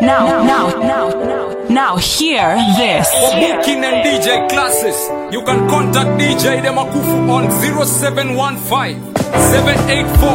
Now, 0.00 0.44
now, 0.44 0.68
now, 0.78 1.08
now, 1.10 1.66
now, 1.68 1.96
hear 1.96 2.54
this. 2.78 3.10
For 3.10 3.30
booking 3.34 3.82
and 3.82 4.06
DJ 4.06 4.48
classes, 4.48 4.94
you 5.32 5.42
can 5.42 5.68
contact 5.68 6.10
DJ 6.20 6.62
Demakufu 6.62 7.28
on 7.28 7.50
0715 7.50 9.02
784 9.26 10.28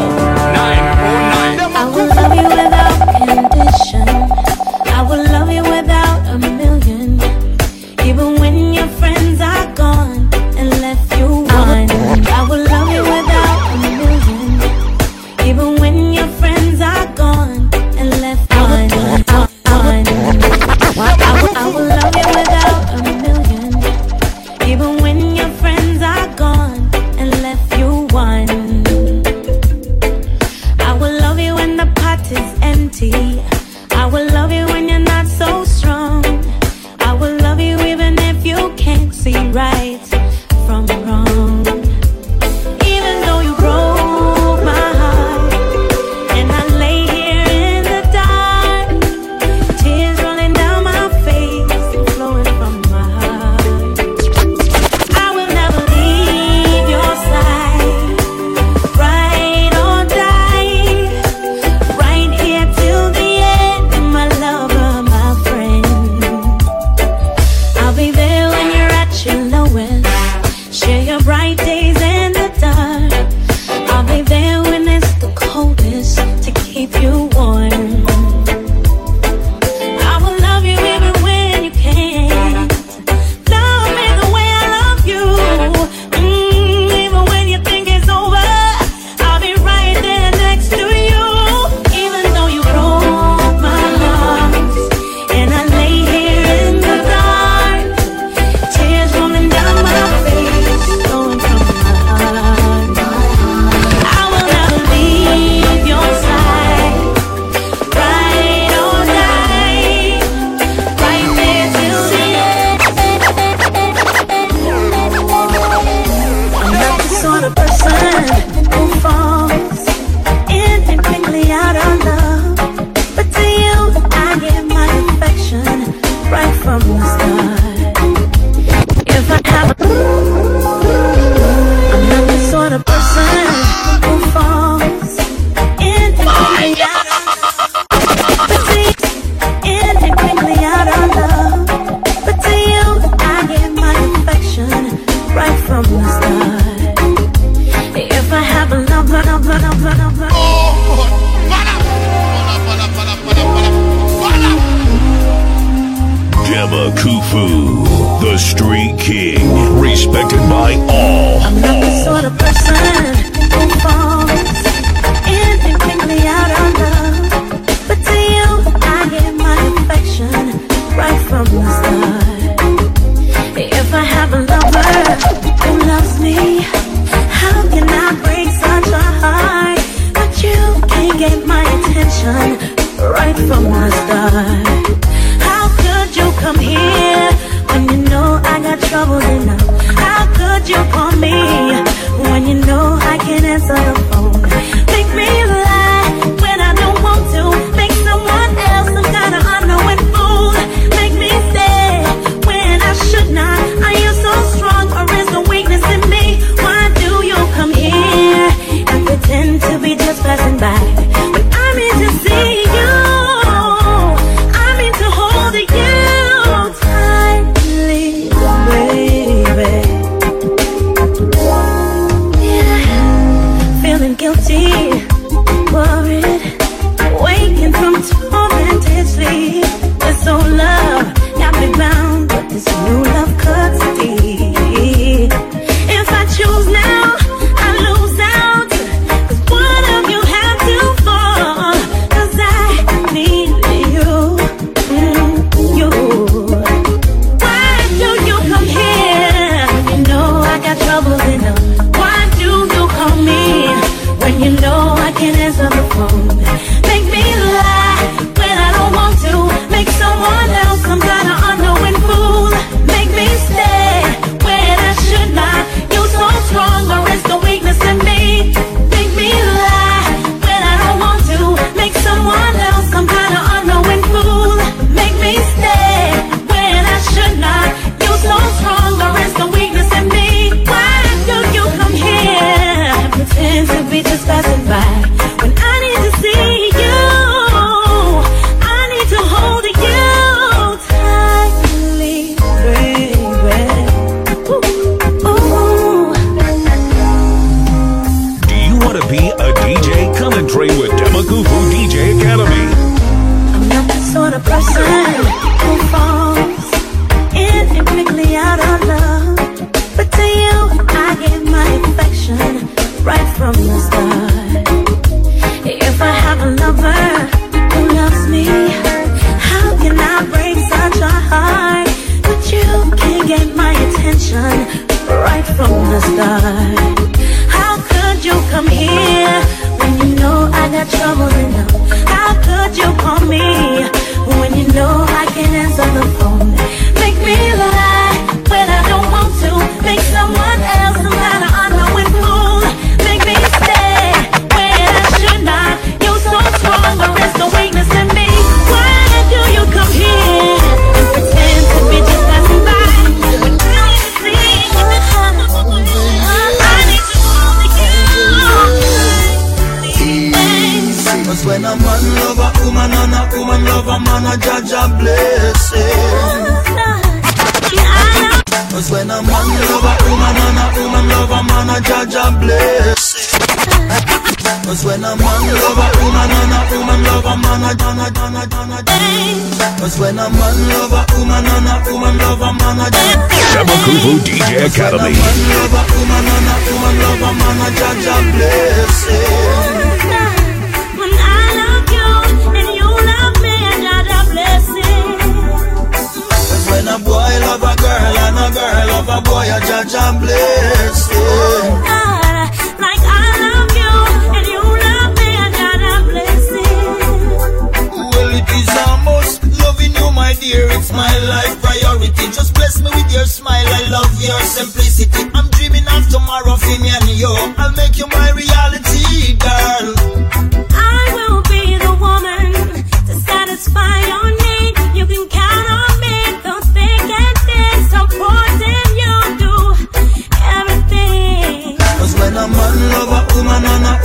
909. 0.51 1.73
I 1.75 1.85
will 1.95 2.07
love 2.11 2.35
you 2.35 2.47
without 2.59 2.97
condition. 3.23 4.07
I 4.91 5.01
will 5.07 5.23
love 5.31 5.49
you 5.49 5.63
without 5.63 6.19
a 6.27 6.37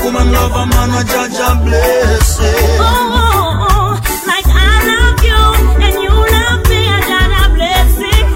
woman 0.08 0.32
love 0.32 0.52
a 0.52 0.64
man, 0.72 0.90
a 0.90 1.04
judge 1.04 1.36
a 1.36 1.50
blessing. 1.64 2.80
Oh, 2.80 2.88
oh, 3.20 3.68
oh, 3.68 3.92
like 4.26 4.48
I 4.48 4.72
love 4.88 5.20
you 5.28 5.42
and 5.84 5.96
you 6.00 6.14
love 6.36 6.62
me, 6.70 6.80
a 6.88 6.98
judge 7.10 7.36
a 7.36 7.46
blessing. 7.56 8.28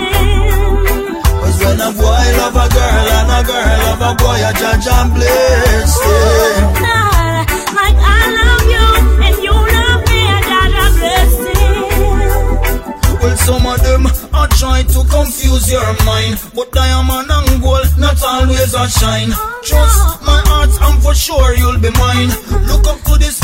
Cause 1.41 1.59
when 1.65 1.81
a 1.81 1.91
boy 1.97 2.25
love 2.41 2.57
a 2.61 2.67
girl 2.77 3.09
and 3.17 3.33
a 3.33 3.41
girl 3.49 3.79
love 3.89 4.05
a 4.05 4.13
boy, 4.21 4.41
a 4.45 4.53
judge 4.53 4.89
blessing. 5.17 6.65
Ah, 6.85 7.41
like 7.81 7.97
I 7.97 8.23
love 8.37 8.67
you 8.75 8.87
and 9.25 9.37
you 9.41 9.57
love 9.77 10.01
me, 10.11 10.21
a 10.29 10.39
judge 10.51 10.77
blessing. 11.01 11.81
Well, 13.23 13.37
some 13.49 13.65
of 13.67 13.79
them 13.83 14.05
are 14.35 14.49
trying 14.61 14.87
to 14.89 15.01
confuse 15.09 15.73
your 15.73 15.89
mind, 16.05 16.37
but 16.55 16.71
diamond 16.73 17.31
and 17.31 17.63
gold 17.63 17.89
not 17.97 18.23
always 18.23 18.75
a 18.75 18.89
shine. 18.91 19.31
Oh, 19.33 19.61
Trust 19.65 20.22
sure 21.23 21.55
you'll 21.55 21.79
be 21.79 21.91
mine. 21.91 22.31
Look 22.67 22.85
up 22.89 22.99
to 23.07 23.15
this 23.17 23.42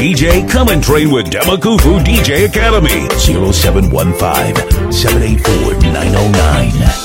DJ 0.00 0.48
Come 0.48 0.70
and 0.70 0.82
Train 0.82 1.10
with 1.10 1.26
Demakufu 1.26 2.02
DJ 2.02 2.46
Academy. 2.46 3.06
0715 3.18 4.90
784 4.90 5.74
909. 5.92 6.99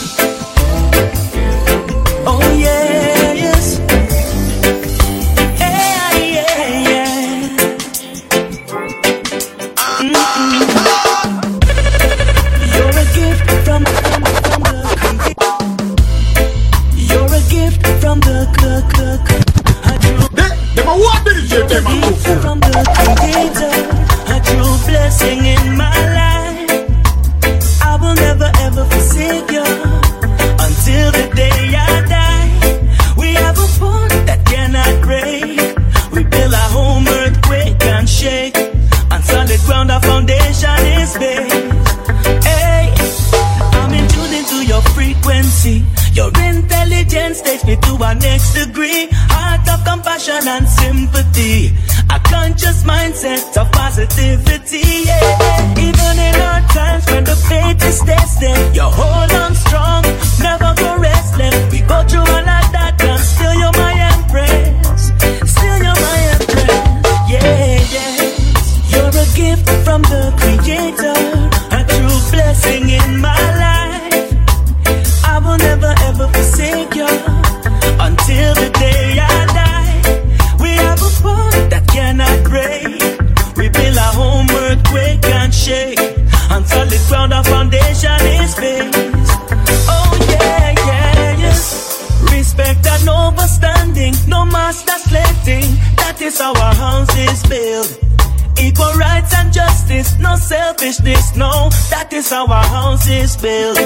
how 102.29 102.47
our 102.47 102.63
house 102.63 103.07
is 103.07 103.37
built. 103.37 103.77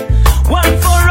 One 0.48 0.63
for 0.81 1.08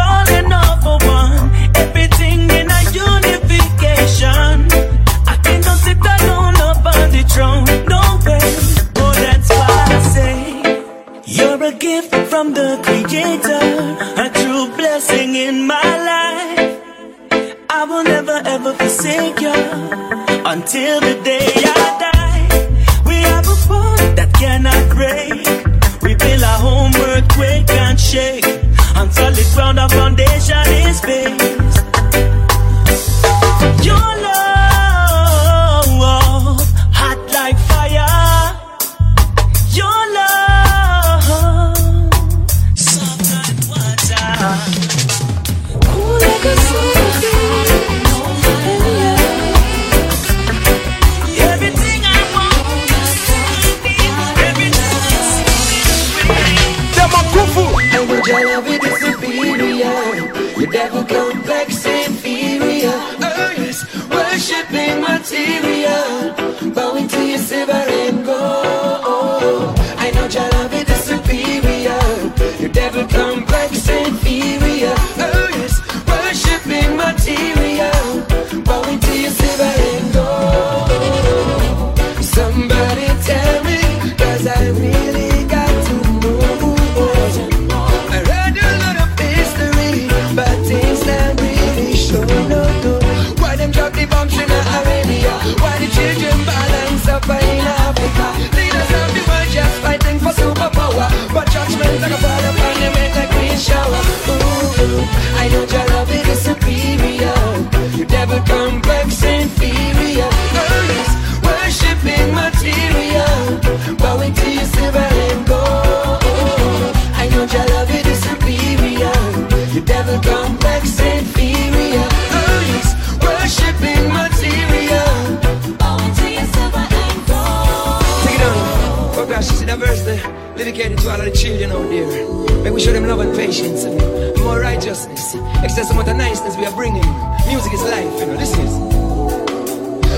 May 132.63 132.71
we 132.71 132.81
show 132.81 132.93
them 132.93 133.07
love 133.07 133.21
and 133.21 133.35
patience 133.37 133.85
and 133.85 133.97
more 134.43 134.61
righteousness. 134.61 135.35
Excess 135.63 135.91
amount 135.91 136.09
of 136.09 136.17
niceness 136.17 136.57
we 136.57 136.67
are 136.67 136.75
bringing. 136.75 137.07
Music 137.47 137.73
is 137.73 137.83
life, 137.83 138.13
you 138.21 138.27
know, 138.27 138.37
this 138.37 138.57
is. 138.59 138.73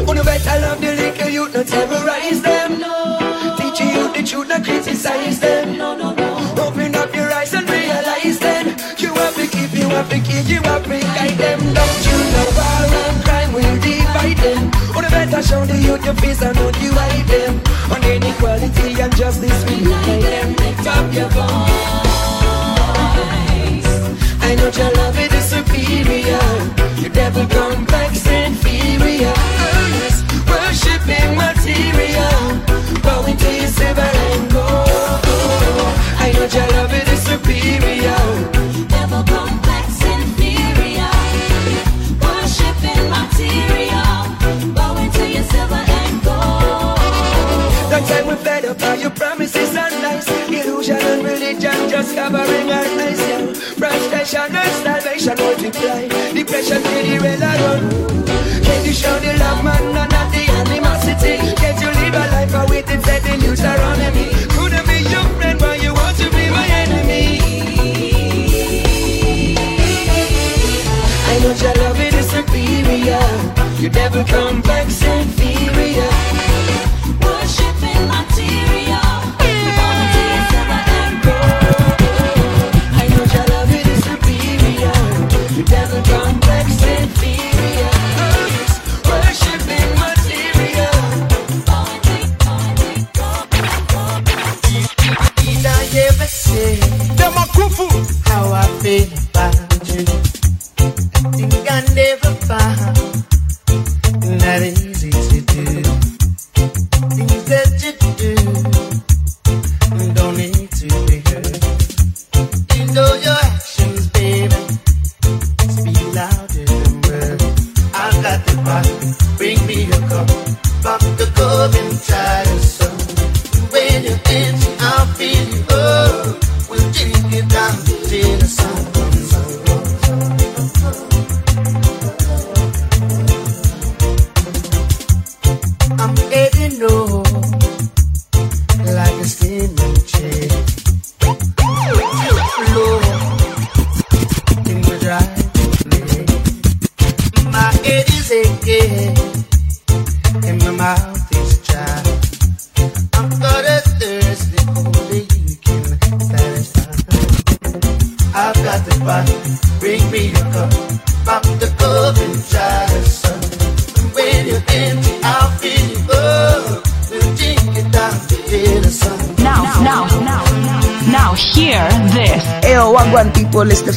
Wanna 0.06 0.25
better 0.25 0.61
love 0.61 0.80
the 0.80 0.92
little 0.94 1.28
youth, 1.28 1.54
not 1.54 1.66
terrorize 1.66 2.42
them. 2.42 2.78
No. 2.80 3.56
Teaching 3.59 3.90
you 3.90 4.12
the 4.12 4.23
truth, 4.23 4.49
not 4.49 4.64
criticize 4.64 5.38
them. 5.40 5.76
No, 5.76 5.97
no, 5.97 6.12
no. 6.14 6.54
Open 6.66 6.94
up 6.97 7.14
your 7.14 7.30
eyes 7.32 7.52
and 7.54 7.68
realize 7.68 8.38
them. 8.38 8.66
you 8.99 9.12
have 9.14 9.35
to 9.35 9.47
keep, 9.47 9.73
you 9.73 9.88
have 9.88 10.09
to 10.09 10.18
keep, 10.18 10.49
you 10.49 10.61
have 10.62 10.85
to 10.85 11.00
guide 11.00 11.38
them. 11.38 11.61
Don't 11.75 12.00
you 12.09 12.18
know 12.32 12.49
war 12.56 12.85
and 13.06 13.25
crime 13.25 13.52
will 13.52 13.80
divide 13.80 14.38
them? 14.38 14.70
Wanna 14.94 15.11
better 15.11 15.42
show 15.42 15.64
the 15.64 15.76
youth 15.76 16.04
your 16.04 16.14
face 16.14 16.42
and 16.42 16.56
not 16.56 16.80
you 16.82 16.92
hide 16.92 17.26
them. 17.26 17.61
On 17.92 18.02
inequality 18.02 19.00
and 19.00 19.14
justice, 19.16 19.64
we 19.66 19.75
unite 19.85 20.23
them. 20.23 20.56
Lift 20.56 20.87
up 20.87 21.14
your 21.14 21.28
voice. 21.28 22.29
But 24.70 24.78
your 24.78 24.92
love 24.92 25.18
it 25.18 25.32
is 25.32 25.46
superior. 25.46 26.46
Your 27.02 27.10
devil 27.10 27.44
complex 27.48 28.24
inferior. 28.24 29.34
Yes, 29.98 30.22
worshipping 30.46 31.34
material. 31.34 32.38
Bowing 33.02 33.36
to 33.36 33.50
your 33.50 33.66
silver 33.66 34.00
and 34.00 34.52
gold. 34.52 35.26
I 36.22 36.30
know 36.34 36.46
your 36.46 36.68
love 36.78 36.94
it 36.94 37.08
is 37.08 37.20
superior. 37.20 38.22
Your 38.78 38.86
devil 38.86 39.24
complex 39.26 39.86
inferior. 40.06 41.10
Worshipping 42.22 43.10
material. 43.10 44.22
Bowing 44.72 45.10
to 45.10 45.24
your 45.34 45.46
silver 45.50 45.82
and 45.98 46.22
gold. 46.22 48.06
Time 48.06 48.26
we're 48.28 48.36
fed 48.36 48.62
your 49.00 49.10
promises 49.10 49.74
and 49.74 49.94
lies. 50.00 50.28
Illusion 50.48 50.96
and 50.96 51.24
religion 51.24 51.90
just 51.90 52.14
covering 52.14 52.70
our 52.70 52.84
eyes. 52.84 53.29
Frustration 53.80 54.54
and 54.54 54.84
salvation 54.84 55.37
multiply. 55.38 56.06
Depression 56.34 56.82
to 56.82 57.00
the 57.00 57.18
relative. 57.18 58.62
Can 58.62 58.84
you 58.84 58.92
show 58.92 59.18
the 59.20 59.32
love, 59.38 59.64
man, 59.64 59.96
and 59.96 60.12
not 60.12 60.30
the 60.30 60.44
animosity? 60.60 61.38
Can't 61.56 61.80
you 61.80 61.88
live 61.88 62.12
a 62.12 62.25
life 62.30 62.54
of 62.56 62.68
with 62.68 62.90
it, 62.90 63.02
set 63.02 63.22
the 63.22 63.38
news 63.38 63.62
around 63.64 64.00
me? 64.14 64.28
Couldn't 64.52 64.87
be 64.87 65.00
your 65.08 65.25
friend 65.40 65.58
but 65.58 65.82
you 65.82 65.94
want 65.94 66.14
to 66.18 66.28
be 66.28 66.50
my 66.50 66.66
enemy? 66.84 67.40
I 71.32 71.38
know 71.40 71.54
your 71.56 71.75
love 71.80 72.00
is 72.00 72.28
superior. 72.28 73.25
You 73.80 73.88
never 73.88 74.25
come 74.25 74.60
back 74.60 74.88
inferior. 74.88 76.29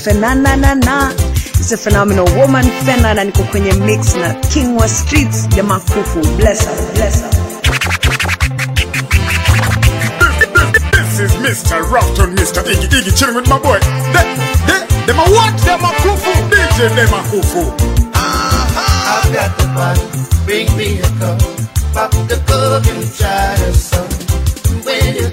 Fenanana. 0.04 1.12
It's 1.60 1.72
a 1.72 1.78
phenomenal 1.78 2.26
woman 2.36 2.66
Fenana, 2.86 3.24
niko 3.24 3.44
kwenye 3.44 3.74
mix 3.74 4.16
na 4.16 4.34
King 4.34 4.76
wa 4.76 4.88
Streets 4.90 5.48
jamaa 5.56 5.80
Kufu. 5.80 6.20
Bless 6.38 6.66
her, 6.66 6.94
bless 6.94 7.22
her. 7.22 7.30
This 10.92 11.20
is 11.20 11.32
Mr. 11.38 11.82
Roughton, 11.92 12.36
Mr. 12.36 12.64
Iggy 12.64 12.88
Iggy, 12.88 13.18
chilling 13.18 13.36
with 13.36 13.48
my 13.48 13.60
boy. 13.60 13.80
They, 14.12 14.26
they, 14.68 14.80
they 15.06 15.14
a 15.14 15.26
what? 15.32 15.58
they 15.64 15.72
a 15.74 15.92
Kufu. 16.04 16.34
DJ, 16.50 16.90
they 16.96 17.04
a 17.04 17.22
Kufu. 17.32 17.64
Uh-huh. 18.14 19.24
I've 19.24 19.34
got 19.34 19.58
the 19.58 19.66
body, 19.74 20.02
bring 20.46 20.68
me 20.78 21.00
a 21.00 21.10
cup, 21.20 21.40
pop 21.94 22.12
the 22.28 22.36
cup 22.46 22.86
inside 22.98 23.62
of 23.70 23.76
some. 23.76 24.10
When 24.84 25.16
you 25.16 25.30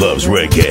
loves 0.00 0.26
reggae. 0.26 0.69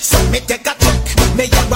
So 0.00 0.18
me 0.30 0.40
take 0.40 0.66
a 0.66 0.74
look, 0.84 1.36
me 1.36 1.46
a 1.72 1.75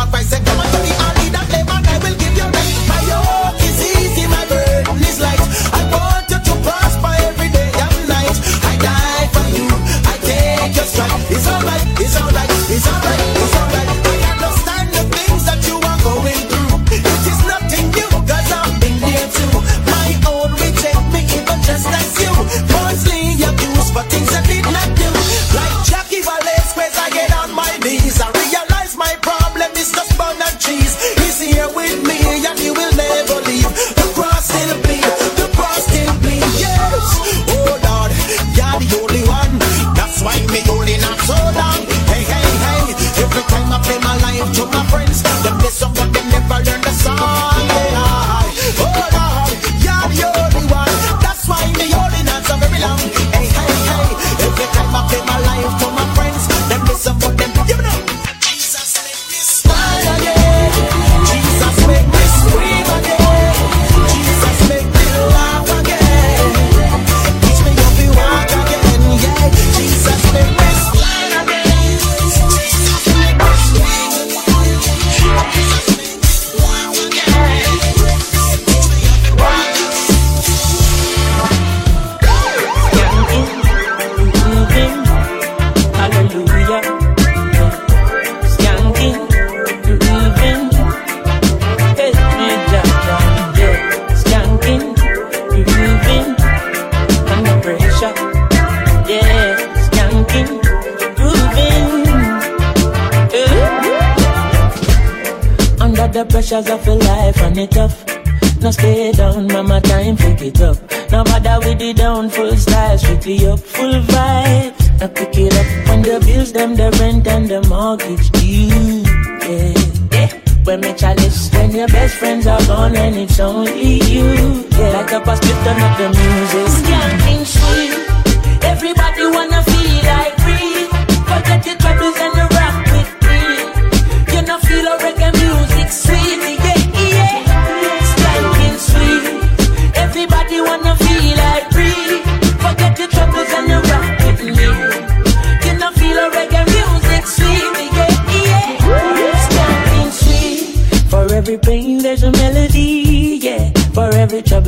pressures 106.50 106.72
of 106.72 106.88
a 106.88 106.94
life 106.94 107.40
and 107.42 107.58
it 107.58 107.70
tough. 107.70 108.09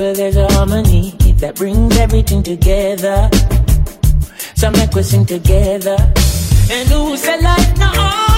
where 0.03 0.15
there's 0.15 0.53
harmony 0.55 1.11
that 1.39 1.55
brings 1.55 1.97
everything 1.97 2.43
together. 2.43 3.31
So 4.57 4.69
make 4.73 4.97
us 4.97 5.11
sing 5.11 5.25
together. 5.25 5.97
And 6.71 6.89
who 6.89 7.17
said 7.17 7.41
life 7.41 7.79
not? 7.79 8.32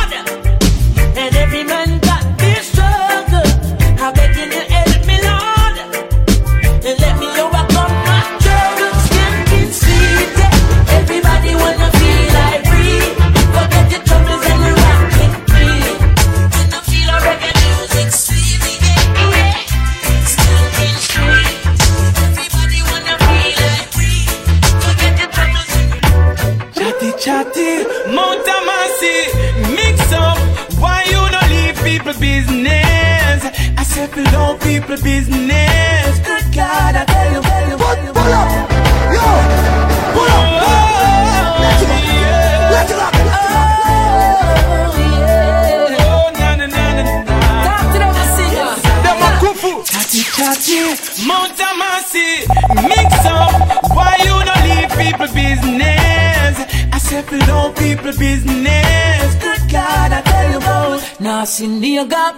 business. 58.25 59.29
Good 59.47 59.63
God, 59.77 60.11
I 60.19 60.21
tell 60.31 60.47
you 60.53 60.59
about. 60.65 61.01
Nothing 61.21 61.81
near 61.81 62.07
gap, 62.07 62.35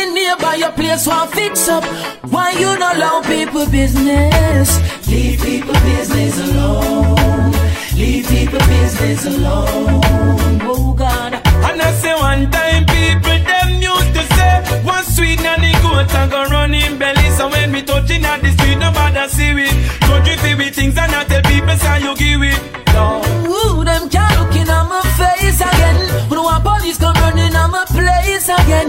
in 0.00 0.08
nearby 0.14 0.54
your 0.62 0.72
place 0.72 1.06
won't 1.06 1.30
fix 1.38 1.68
up. 1.68 1.84
Why 2.32 2.46
you 2.62 2.70
not 2.82 2.96
allow 2.96 3.16
people 3.34 3.66
business? 3.80 4.68
Leave 5.10 5.40
people 5.48 5.78
business 5.90 6.34
alone. 6.46 7.52
Leave 8.00 8.26
people 8.34 8.62
business 8.74 9.20
alone. 9.32 10.58
Oh 10.72 10.94
God. 11.04 11.32
And 11.66 11.80
I 11.88 11.90
say 12.02 12.14
one 12.28 12.44
time 12.56 12.84
people 12.96 13.38
them 13.50 13.70
used 13.92 14.12
to 14.16 14.22
say 14.36 14.52
one 14.94 15.04
sweet 15.14 15.40
nanny 15.46 15.72
goat 15.84 16.12
and 16.20 16.30
go 16.30 16.40
running 16.56 16.98
belly. 16.98 17.28
So 17.38 17.44
when 17.48 17.72
we 17.72 17.80
touching 17.82 18.24
at 18.32 18.42
the 18.42 18.50
street 18.56 18.78
nobody 18.84 19.24
see 19.36 19.52
it. 19.66 19.74
Don't 20.08 20.26
you 20.26 20.36
see 20.42 20.54
we 20.60 20.68
things 20.70 20.96
and 20.98 21.12
I 21.20 21.24
tell 21.24 21.42
people 21.42 21.76
say 21.84 21.96
you 22.04 22.14
give 22.22 22.42
it. 22.52 22.85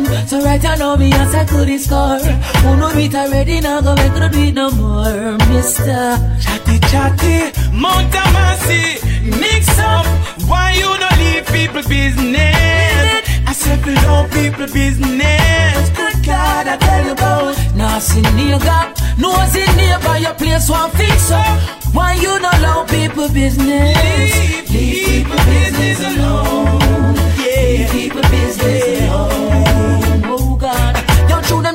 done. 0.04 0.28
So 0.28 0.41
right 0.43 0.64
I 0.64 0.76
know 0.76 0.98
me 0.98 1.12
I 1.12 1.26
settle 1.32 1.66
the 1.66 1.78
score. 1.78 2.20
Who 2.20 2.76
know 2.78 2.89
it 2.89 3.16
already 3.16 3.62
now 3.62 3.82
go 3.82 3.95
make 3.95 4.14
no 4.14 4.30
do 4.30 4.39
it 4.39 4.54
no 4.54 4.72
more, 4.72 5.38
Mister. 5.50 6.18
Chatty 6.39 6.80
chatty, 6.91 7.52
Mount 7.74 8.14
Mercy, 8.34 9.00
mix 9.39 9.78
up. 9.80 10.06
Why 10.48 10.74
you 10.74 10.89
no 11.04 11.10
leave 11.18 11.45
people 11.48 11.84
business? 11.88 13.24
I 13.48 13.54
said 13.54 13.86
we 13.86 13.93
know 13.95 14.28
people 14.32 14.68
business. 14.74 15.89
Good 15.89 16.26
God, 16.26 16.68
I 16.68 16.78
tell 16.78 17.06
you 17.06 17.12
about. 17.12 17.56
Now 17.76 18.00
see 18.00 18.22
nigga, 18.22 18.93
no 19.18 19.32
see 19.52 19.66
neighbor 19.76 20.18
your 20.18 20.34
place 20.34 20.70
won't 20.70 20.93
fix 20.93 21.32
up. 21.32 21.60
Why 21.93 22.14
you 22.14 22.39
no 22.39 22.52
love 22.62 22.89
people 22.89 23.30
business? 23.30 23.98
Leave, 23.98 24.70
leave 24.72 25.26
people 25.26 25.38
business 25.45 26.00
alone. 26.00 27.16
Yeah, 27.38 27.89
leave 27.91 27.91
people 27.91 28.22
business. 28.22 29.00
Yeah 29.00 29.07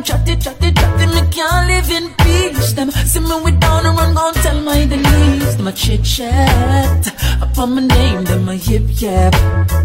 them 0.02 0.18
chatty, 0.26 0.36
chatty, 0.36 0.72
chatty, 0.72 1.06
me 1.06 1.22
can't 1.30 1.68
live 1.68 1.90
in 1.90 2.14
peace. 2.14 2.72
Them 2.72 2.90
see 2.90 3.20
me 3.20 3.40
with 3.42 3.60
down 3.60 3.86
and 3.86 3.96
run, 3.96 4.14
gon' 4.14 4.34
tell 4.34 4.60
my 4.60 4.84
Denise. 4.86 5.54
Them 5.56 5.66
a 5.66 5.72
chit 5.72 6.04
chat, 6.04 7.06
upon 7.42 7.74
my 7.74 7.86
name, 7.86 8.24
them 8.24 8.48
a 8.48 8.54
yip 8.54 8.82
yap. 9.00 9.34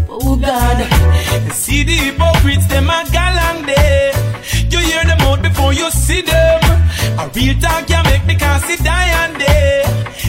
Oh 0.08 0.36
God. 0.36 1.52
See 1.52 1.84
the 1.84 1.92
hypocrites, 1.92 2.66
them 2.66 2.88
a 2.88 3.04
galang 3.06 3.66
there. 3.66 4.12
You 4.70 4.78
hear 4.78 5.04
them 5.04 5.20
out 5.20 5.42
before 5.42 5.72
you 5.72 5.90
see 5.90 6.22
them. 6.22 6.60
A 7.18 7.30
real 7.34 7.58
talk 7.60 7.86
can 7.86 8.04
make 8.04 8.24
me 8.26 8.34
can't 8.36 8.62
see 8.64 8.76
die 8.76 9.10
and 9.24 9.38
day. 9.38 9.84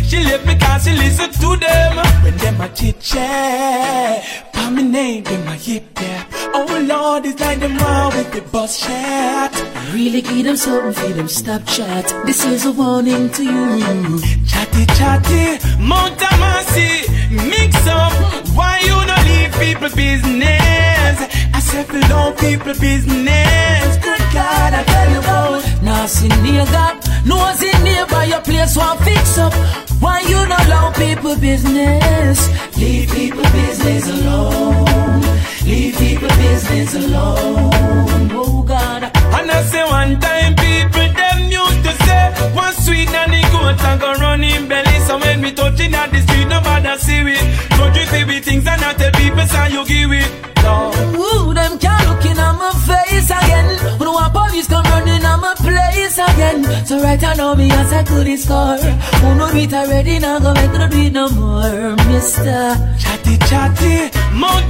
She 0.08 0.24
left 0.24 0.46
me 0.46 0.56
cause 0.58 0.84
she 0.84 0.92
listen 0.92 1.32
to 1.32 1.56
them. 1.58 2.24
When 2.24 2.38
them 2.38 2.62
a 2.62 2.70
chit 2.70 3.00
chat, 3.00 4.56
my 4.56 4.82
name, 4.82 5.24
them 5.24 5.48
a 5.48 5.56
yip 5.56 6.00
yap. 6.00 6.28
Oh 6.54 6.84
Lord, 6.88 7.26
it's 7.26 7.40
like 7.40 7.60
them 7.60 7.78
all 7.80 8.10
with 8.12 8.32
the 8.32 8.42
bus 8.42 8.80
chat. 8.80 9.69
Really 9.94 10.22
give 10.22 10.44
them 10.46 10.56
something 10.56 10.94
for 10.94 11.14
them 11.14 11.28
stop 11.28 11.66
chat. 11.66 12.06
This 12.26 12.46
is 12.46 12.66
a 12.66 12.72
warning 12.72 13.30
to 13.32 13.44
you. 13.44 14.20
Chatty 14.46 14.86
chatty, 14.98 15.60
Mount 15.80 16.18
Amasi, 16.20 17.10
mix 17.50 17.76
up. 17.88 18.14
Why 18.56 18.80
you 18.86 18.96
not 19.08 19.19
people 19.54 19.90
business? 19.96 21.16
I 21.54 21.60
said 21.60 21.88
below 21.88 22.32
people 22.34 22.74
business. 22.80 23.98
Good 23.98 24.24
God, 24.34 24.74
I 24.74 24.84
tell 24.84 25.10
you 25.12 25.20
about. 25.20 25.82
Now 25.82 26.06
see 26.06 26.30
nigga, 26.30 27.26
no 27.26 27.38
see 27.56 27.72
neighbor 27.84 28.26
your 28.26 28.42
place 28.42 28.76
one 28.78 28.98
fix 29.00 29.38
up. 29.38 29.54
Why 30.02 30.22
you 30.22 30.46
not 30.48 30.66
allow 30.66 30.92
people 30.94 31.36
business? 31.36 32.38
Leave 32.78 33.12
people 33.12 33.44
business 33.44 34.08
alone. 34.10 35.22
Leave 35.66 35.98
people 35.98 36.30
business 36.30 36.96
alone. 36.96 38.30
Oh 38.32 38.64
God. 38.66 39.04
And 39.04 39.52
I 39.52 39.62
say 39.64 39.84
one 39.84 40.20
time 40.20 40.56
people 40.56 41.08
them 41.20 41.40
used 41.52 41.89
say 42.10 42.26
one 42.54 42.74
sweet 42.74 43.14
and 43.22 43.32
the 43.34 43.42
goat 43.54 43.82
and 43.90 44.00
go 44.02 44.10
run 44.14 44.44
in 44.44 44.68
belly. 44.68 44.98
So 45.08 45.18
when 45.20 45.42
we 45.42 45.52
touching 45.52 45.94
at 45.94 46.10
the 46.12 46.20
street, 46.26 46.48
nobody 46.48 46.94
see 46.98 47.22
it. 47.36 47.44
So 47.78 47.84
you 47.96 48.26
we 48.28 48.40
things 48.40 48.66
and 48.68 48.82
I 48.82 48.94
tell 48.94 49.12
people 49.12 49.46
say 49.54 49.70
you 49.76 49.84
give 49.86 50.12
it. 50.22 50.30
No. 50.64 50.92
Ooh, 51.24 51.54
them 51.54 51.74
can't 51.80 52.04
look 52.10 52.26
in 52.26 52.40
on 52.40 52.58
my 52.58 52.72
face 52.88 53.32
again. 53.40 53.70
When 54.00 54.10
one 54.12 54.32
police 54.32 54.68
come 54.68 54.86
running 54.92 55.24
on 55.26 55.40
my 55.42 55.54
place 55.56 56.18
again. 56.18 56.60
So 56.86 57.02
right 57.02 57.24
I 57.24 57.34
know 57.36 57.56
me 57.56 57.72
as 57.72 57.94
I 57.94 58.04
could 58.04 58.28
score. 58.40 58.78
Who 59.22 59.36
know 59.36 59.50
it 59.54 59.74
already 59.74 60.20
now 60.20 60.40
go 60.40 60.54
make 60.54 60.72
no 60.72 60.88
do 60.88 61.00
it 61.08 61.14
no 61.14 61.30
more, 61.30 61.96
mister. 62.08 62.76
Chatty 63.02 63.38
chatty, 63.50 63.96
Mount 64.34 64.70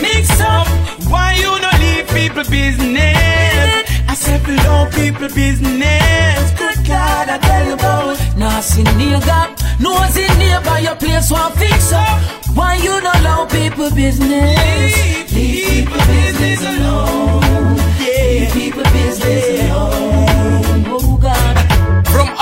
mix 0.00 0.40
up. 0.40 0.66
Why 1.10 1.34
you 1.34 1.52
not 1.60 1.78
leave 1.80 2.08
people 2.08 2.44
business? 2.50 3.91
I 4.12 4.14
said 4.14 4.44
below 4.44 4.90
people 4.90 5.28
business. 5.34 6.50
Good 6.58 6.86
God, 6.86 7.30
I 7.30 7.38
tell 7.38 7.64
you 7.66 7.72
about. 7.72 8.18
Now 8.36 8.60
see 8.60 8.82
nigga, 8.84 9.40
no 9.80 9.96
see 10.10 10.28
neighbor 10.36 10.80
your 10.80 10.96
place 10.96 11.30
one 11.30 11.50
fix 11.52 11.94
up. 11.94 12.20
Why 12.54 12.74
you 12.74 13.00
not 13.00 13.16
allow 13.20 13.46
people 13.46 13.90
business? 13.90 15.32
Leave 15.32 15.32
people 15.32 15.96
business 16.12 16.60
alone. 16.60 17.76
Yeah. 18.04 18.52
Leave 18.52 18.52
people 18.52 18.84
business 18.92 19.70
alone. 19.70 20.71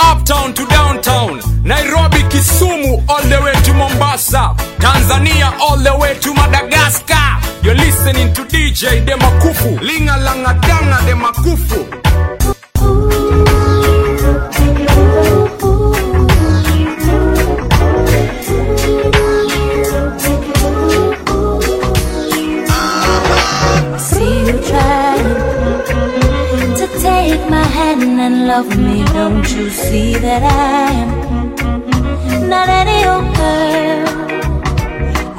Uptown 0.02 0.54
to 0.54 0.66
downtown, 0.66 1.40
Nairobi, 1.62 2.18
Kisumu, 2.32 3.04
all 3.08 3.22
the 3.22 3.40
way 3.44 3.52
to 3.64 3.72
Mombasa, 3.74 4.54
Tanzania, 4.78 5.52
all 5.60 5.76
the 5.76 5.96
way 5.98 6.14
to 6.18 6.34
Madagascar. 6.34 7.40
You're 7.62 7.74
listening 7.74 8.32
to 8.34 8.42
DJ 8.44 9.04
Demakufu, 9.04 9.80
Linga 9.80 10.12
Langa 10.24 10.58
Danga. 10.62 12.29
Love 28.50 28.76
me. 28.76 29.04
Don't 29.18 29.48
you 29.56 29.70
see 29.70 30.12
that 30.26 30.42
I 30.42 30.90
am 32.34 32.48
not 32.54 32.68
any 32.82 32.98
old 33.12 33.28
girl? 33.40 34.06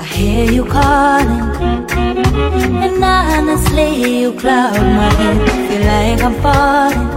I 0.01 0.05
hear 0.15 0.45
you 0.55 0.63
calling, 0.77 1.45
and 2.83 3.03
honestly, 3.03 3.89
you 4.21 4.29
cloud 4.41 4.81
my 4.99 5.09
head. 5.19 5.39
Feel 5.67 5.83
like 5.93 6.21
I'm 6.27 6.35
falling. 6.45 7.09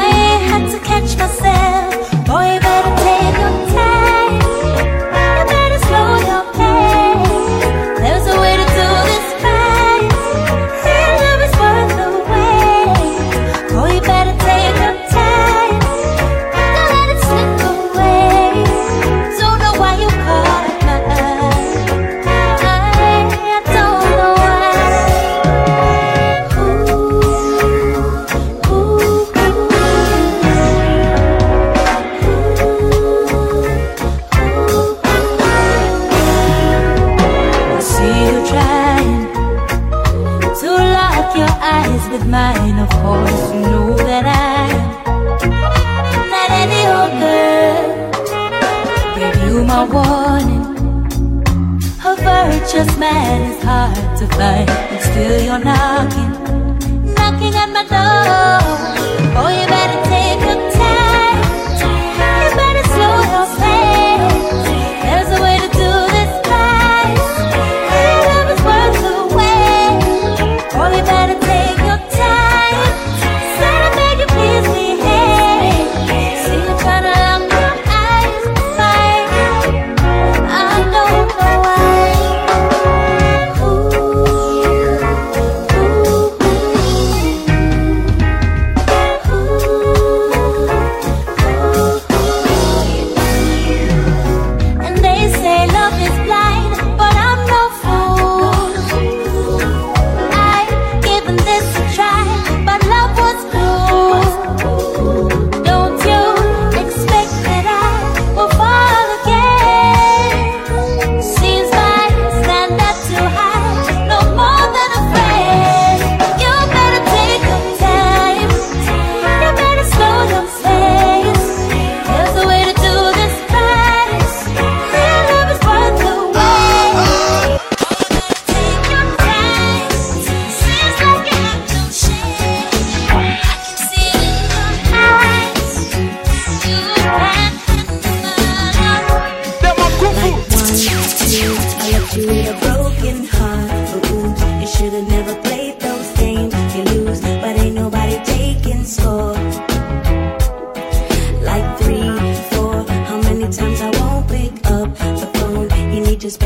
I 0.00 0.06
had 0.48 0.64
to 0.72 0.78
catch 0.90 1.10
myself. 1.22 2.17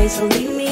place, 0.03 0.17
so 0.17 0.25
leave 0.25 0.53
me. 0.53 0.62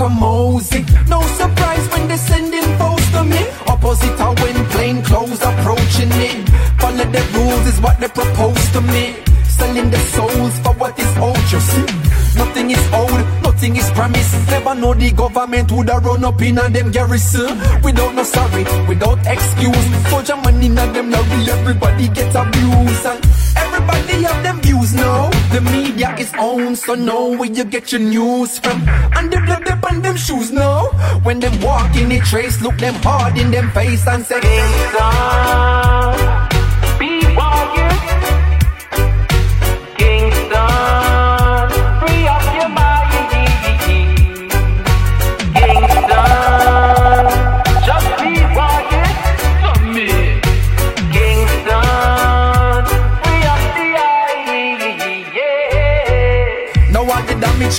A 0.00 0.08
Mr. 0.08 0.08
Kamosi. 0.08 1.08
No 1.08 1.20
surprise 1.22 1.88
when 1.90 2.08
they 2.08 2.16
sending 2.16 2.78
posts 2.78 3.10
to 3.12 3.24
me. 3.24 3.38
Opposite 3.66 4.20
of 4.20 4.38
when 4.40 4.64
plain 4.70 5.02
clothes 5.02 5.42
approaching 5.42 6.08
me. 6.10 6.44
Follow 6.78 7.04
the 7.04 7.22
rules 7.34 7.66
is 7.66 7.80
what 7.80 7.98
they 8.00 8.08
propose 8.08 8.72
to 8.72 8.80
me. 8.80 9.16
Selling 9.48 9.90
the 9.90 9.98
souls 9.98 10.58
for 10.60 10.74
what 10.74 10.98
is 10.98 11.16
owed, 11.18 11.52
you 11.52 11.60
see. 11.60 11.86
Nothing 12.36 12.70
is 12.70 12.92
old, 12.92 13.20
nothing 13.42 13.76
is 13.76 13.90
promised. 13.92 14.34
Never 14.50 14.74
know 14.74 14.92
the 14.92 15.10
government 15.12 15.72
would 15.72 15.88
have 15.88 16.04
run 16.04 16.24
up 16.24 16.42
in 16.42 16.58
on 16.58 16.72
them 16.72 16.90
garrison. 16.90 17.58
Without 17.82 18.14
no 18.14 18.22
sorry, 18.22 18.64
without 18.86 19.18
excuse. 19.26 19.86
Soldier 20.10 20.36
money 20.36 20.66
in 20.66 20.74
them 20.74 21.10
lorry, 21.10 21.50
everybody 21.50 22.08
get 22.08 22.34
abused. 22.34 23.06
And 23.06 23.24
everybody 23.56 24.22
have 24.24 24.42
them 24.42 24.60
views 24.60 24.94
now. 24.94 25.25
The 25.56 25.62
media 25.72 26.14
is 26.18 26.30
owned, 26.38 26.76
so 26.76 26.94
know 26.94 27.30
where 27.34 27.48
you 27.50 27.64
get 27.64 27.90
your 27.90 28.02
news 28.02 28.58
from. 28.58 28.86
And 29.16 29.32
the 29.32 29.40
blood 29.40 29.66
up 29.66 29.90
on 29.90 30.02
them 30.02 30.14
shoes 30.14 30.52
now. 30.52 30.88
When 31.22 31.40
them 31.40 31.58
walk 31.62 31.96
in 31.96 32.10
the 32.10 32.20
trace, 32.20 32.60
look 32.60 32.76
them 32.76 32.92
hard 32.96 33.38
in 33.38 33.50
them 33.50 33.70
face 33.70 34.06
and 34.06 34.22
say, 34.26 34.38
Kingston, 34.38 35.95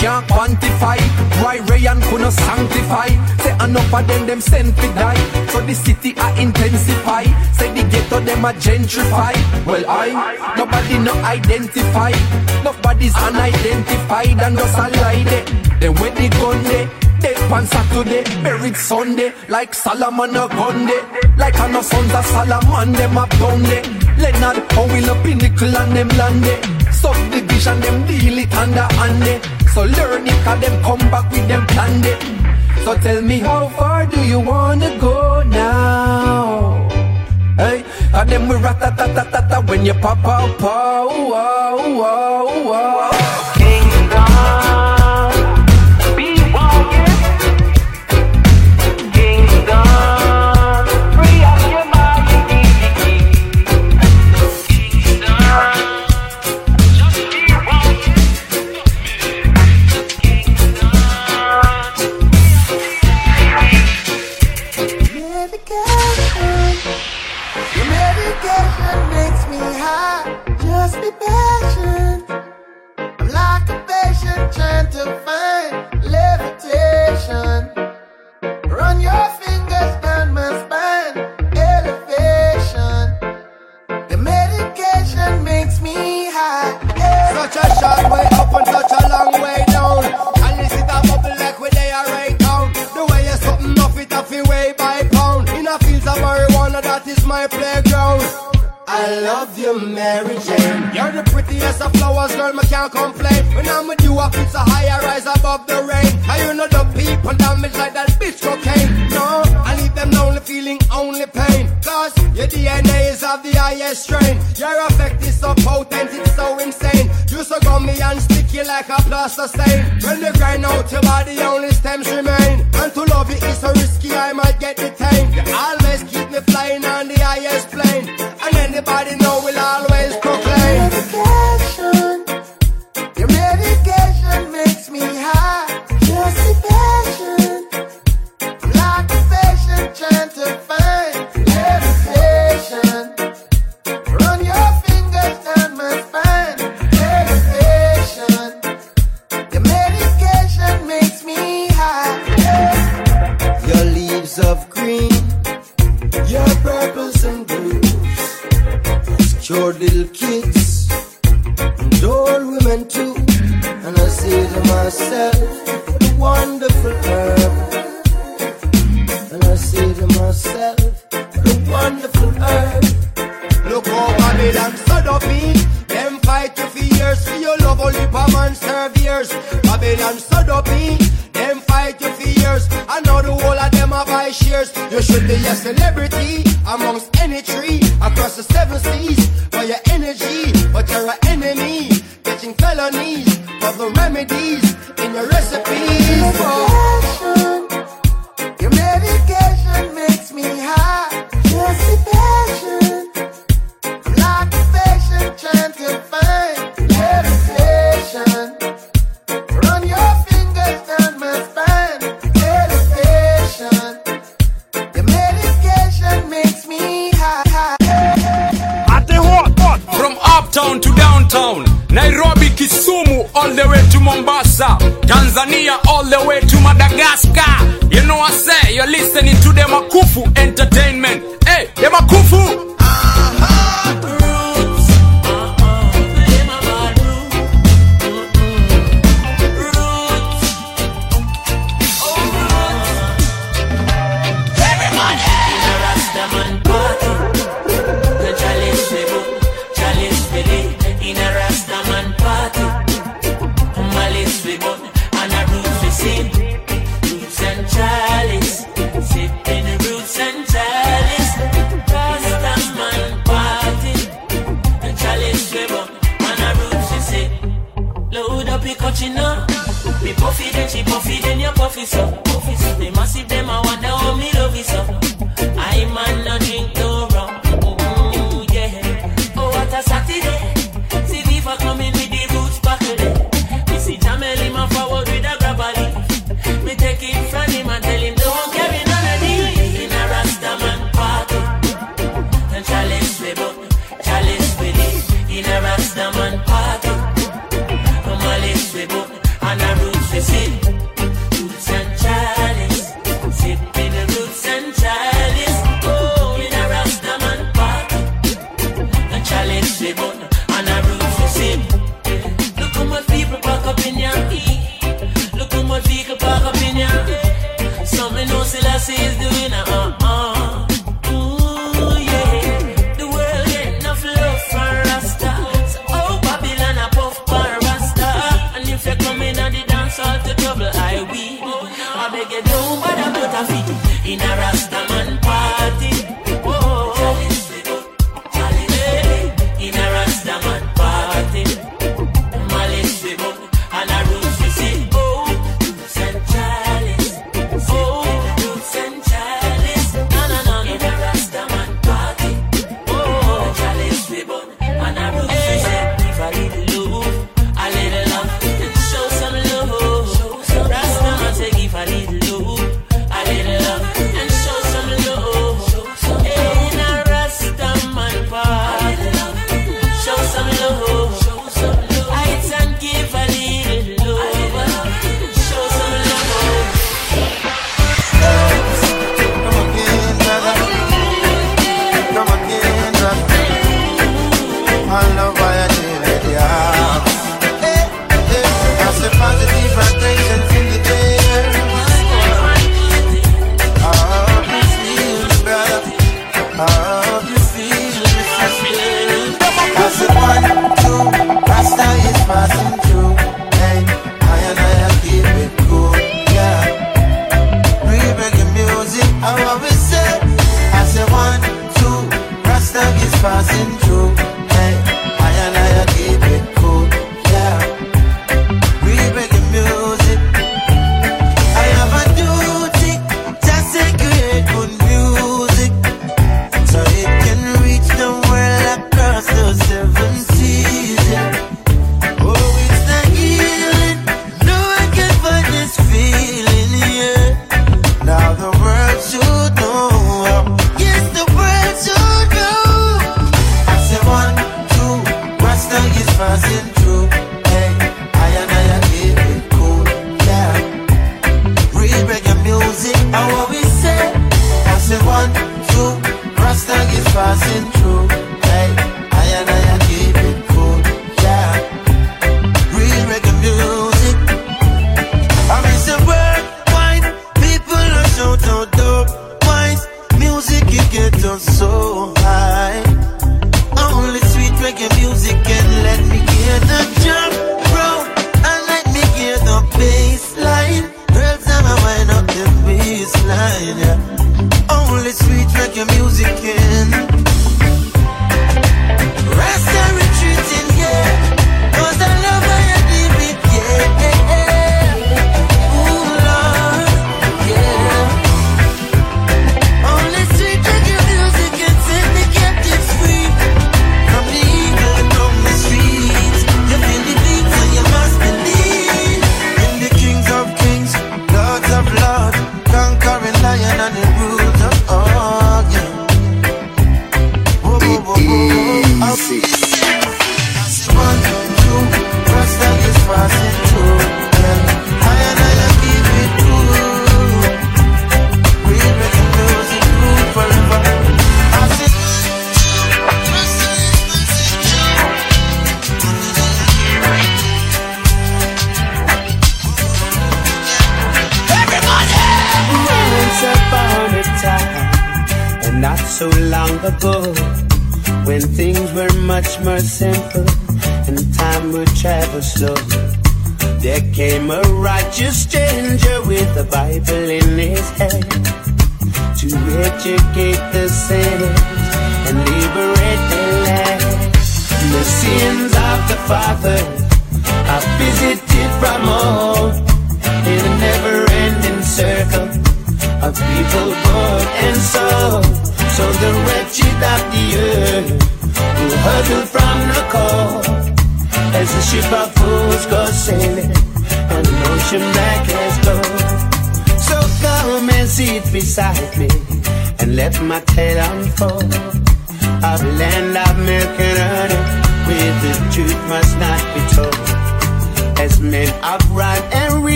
can't 0.00 0.26
quantify. 0.26 0.98
Right 1.44 1.62
Ray 1.68 1.86
and 1.86 2.02
couldn't 2.04 2.32
sanctify. 2.32 3.08
Say 3.44 3.54
enough 3.64 3.94
of 3.94 4.06
them, 4.08 4.26
them 4.26 4.40
sent 4.40 4.74
to 4.76 4.86
die. 4.96 5.20
So 5.48 5.60
the 5.60 5.74
city 5.74 6.14
I 6.16 6.30
intensify. 6.40 7.24
Say 7.52 7.68
the 7.74 7.82
ghetto 7.88 8.20
them 8.20 8.44
a 8.44 8.52
gentrify. 8.64 9.34
Well 9.66 9.84
I, 9.86 10.54
nobody 10.56 10.98
no 10.98 11.12
identify. 11.22 12.12
Nobody's 12.64 13.14
unidentified 13.14 14.40
and 14.40 14.56
just 14.56 14.78
a 14.78 14.88
lie 15.00 15.22
there. 15.24 15.44
Then 15.80 15.94
when 16.00 16.14
they 16.14 16.28
gun 16.30 16.62
there. 16.64 16.90
Dead 17.20 17.36
on 17.52 17.66
Saturday, 17.66 18.24
buried 18.42 18.76
Sunday, 18.76 19.34
like 19.50 19.74
Solomon 19.74 20.34
a 20.34 20.48
Grundy. 20.48 20.98
Like 21.36 21.58
a 21.58 21.68
no 21.68 21.82
sons 21.82 22.14
of 22.14 22.24
Solomon, 22.24 22.92
them 22.92 23.18
a 23.18 23.26
it. 23.28 23.84
Leonard, 24.16 24.72
how 24.72 24.86
will 24.86 25.10
a 25.10 25.22
pinnacle 25.22 25.76
and 25.76 25.94
them 25.94 26.08
land. 26.16 26.46
Subdivision, 26.94 27.80
them 27.80 28.06
deal 28.06 28.38
it 28.38 28.54
under 28.54 28.88
hand. 28.94 29.59
So 29.74 29.82
learn 29.82 30.26
it, 30.26 30.44
cause 30.44 30.60
them 30.60 30.82
come 30.82 30.98
back 31.10 31.30
with 31.30 31.46
them 31.46 31.64
planned 31.68 32.04
it. 32.04 32.20
So 32.84 32.96
tell 32.98 33.22
me 33.22 33.38
how 33.38 33.68
far 33.68 34.04
do 34.06 34.20
you 34.24 34.40
wanna 34.40 34.98
go 34.98 35.42
now? 35.42 36.88
Hey, 37.56 37.84
and 38.12 38.28
them 38.28 38.48
we 38.48 38.56
rat-a-tat-tat-tat 38.56 39.68
when 39.68 39.86
you 39.86 39.94
pop 39.94 40.24
out, 40.24 40.58
pow, 40.58 41.06
wow, 41.06 41.76
wow, 42.00 42.68
wow. 42.68 43.39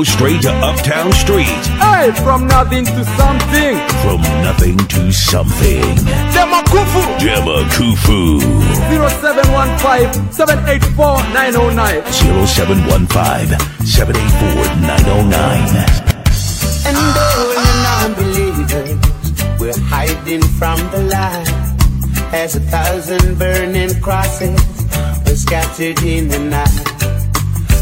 From 0.00 0.06
ghetto 0.06 0.16
straight 0.16 0.42
to 0.42 0.52
uptown 0.64 1.12
street. 1.12 1.46
Hey, 1.78 2.10
from 2.24 2.46
nothing 2.46 2.84
to 2.86 3.04
something. 3.04 3.76
From 4.02 4.22
nothing 4.42 4.78
to 4.78 5.12
something. 5.12 5.82
Demakufu. 6.32 7.02
Demakufu. 7.18 8.40
0715 8.88 10.32
784 10.32 11.22
909. 11.34 12.12
0715 12.12 13.58
784 13.84 14.64
909. 14.80 15.68
And 16.86 16.96
all 16.96 17.52
the 17.52 17.74
non-believers 17.84 19.60
we're 19.60 19.78
hiding 19.88 20.42
from 20.58 20.78
the 20.92 21.02
light 21.12 21.48
as 22.32 22.56
a 22.56 22.60
thousand 22.60 23.38
burning 23.38 24.00
crosses 24.00 24.60
were 25.26 25.36
scattered 25.36 26.02
in 26.02 26.28
the 26.28 26.38
night. 26.38 26.99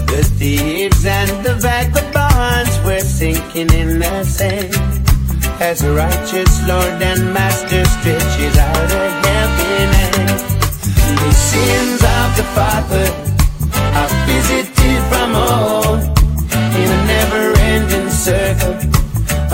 The 0.09 0.22
thieves 0.38 1.04
and 1.04 1.44
the 1.44 1.54
vagabonds 1.54 2.74
were 2.84 3.00
sinking 3.00 3.70
in 3.72 3.98
the 3.98 4.24
sand 4.24 4.74
as 5.61 5.82
a 5.82 5.92
righteous 5.92 6.66
Lord 6.66 7.02
and 7.02 7.32
Master 7.34 7.84
stretches 7.84 8.56
out 8.56 8.90
a 8.90 9.04
helping 9.26 9.92
hand. 9.98 10.40
The 11.24 11.32
sins 11.32 12.00
of 12.16 12.28
the 12.38 12.46
Father 12.56 13.06
are 14.00 14.12
visited 14.26 15.00
from 15.11 15.34
all 15.36 15.94
in 16.80 16.88
a 16.98 17.00
never-ending 17.14 18.09
circle 18.09 18.74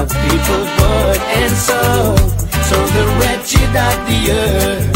of 0.01 0.07
people 0.25 0.63
born 0.79 1.19
and 1.41 1.53
sold. 1.53 2.21
So 2.69 2.77
the 2.97 3.07
wretched 3.19 3.73
of 3.89 3.97
the 4.09 4.21
earth 4.33 4.87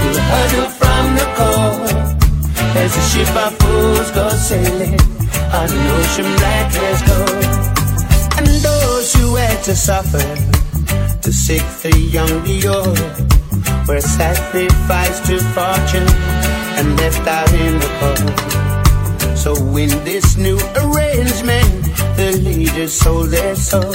will 0.00 0.20
huddle 0.32 0.70
from 0.80 1.04
the 1.18 1.26
cold 1.36 2.03
as 2.76 2.94
the 2.94 3.02
ship 3.02 3.36
of 3.36 3.52
fools 3.58 4.10
go 4.10 4.28
sailing 4.30 4.98
on 5.54 5.68
an 5.70 5.86
ocean 5.96 6.28
black 6.38 6.74
as 6.88 7.00
gold. 7.08 7.44
And 8.38 8.48
those 8.62 9.14
who 9.14 9.36
had 9.36 9.62
to 9.64 9.74
suffer, 9.76 10.26
the 11.22 11.32
sick, 11.32 11.62
the 11.82 11.96
young, 12.10 12.34
the 12.42 12.58
old, 12.66 12.98
were 13.86 14.00
sacrificed 14.00 15.26
to 15.26 15.38
fortune 15.54 16.08
and 16.78 16.96
left 16.98 17.26
out 17.26 17.52
in 17.52 17.78
the 17.78 17.90
cold. 18.00 19.38
So 19.38 19.54
in 19.76 19.90
this 20.04 20.36
new 20.36 20.58
arrangement, 20.82 21.70
the 22.16 22.40
leaders 22.42 22.92
sold 22.92 23.28
their 23.30 23.54
soul 23.54 23.94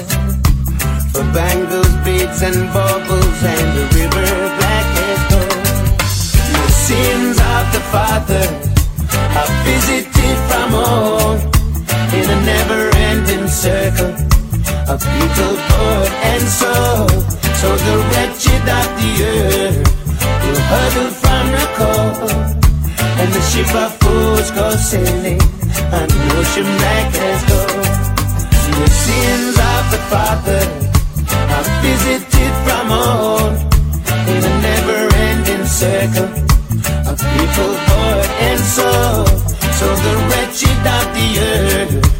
for 1.11 1.25
bangles, 1.33 1.93
beads, 2.05 2.41
and 2.41 2.71
baubles, 2.73 3.43
and 3.43 3.67
the 3.77 3.85
river 3.97 4.27
black 4.57 4.87
as 5.09 5.21
gold. 5.31 5.65
The 6.53 6.71
sins 6.71 7.37
of 7.39 7.63
the 7.73 7.81
father 7.91 8.68
are 9.39 9.51
visited 9.63 10.37
from 10.49 10.75
all 10.75 11.35
in 12.17 12.25
a 12.29 12.39
never-ending 12.53 13.47
circle 13.47 14.13
of 14.91 14.99
people 15.15 15.53
born 15.69 16.09
and 16.31 16.43
sold. 16.59 17.23
So 17.61 17.69
the 17.75 17.95
wretched 18.09 18.65
of 18.79 18.87
the 18.99 19.11
earth 19.35 19.79
will 20.43 20.61
huddle 20.71 21.11
from 21.21 21.45
the 21.55 21.65
cold, 21.79 22.31
and 23.19 23.29
the 23.33 23.43
ship 23.51 23.71
of 23.75 23.91
fools 23.99 24.49
go 24.51 24.67
sailing 24.75 25.41
on 25.97 26.07
the 26.07 26.21
ocean 26.39 26.67
black 26.79 27.07
as 27.29 27.41
gold. 27.51 27.89
The 28.79 28.89
sins 29.05 29.55
of 29.73 29.83
the 29.93 30.01
father 30.11 30.63
are 31.55 31.67
visited 31.83 32.53
from 32.65 32.91
all 32.91 33.49
in 34.33 34.41
a 34.51 34.53
never-ending 34.61 35.65
circle 35.65 36.48
of 37.07 37.17
people 37.35 37.71
born 37.87 38.19
and 38.47 38.59
sold. 38.59 39.27
So 39.79 39.87
the 40.05 40.15
wretched 40.29 40.79
of 40.97 41.05
the 41.15 41.29
earth. 41.39 42.18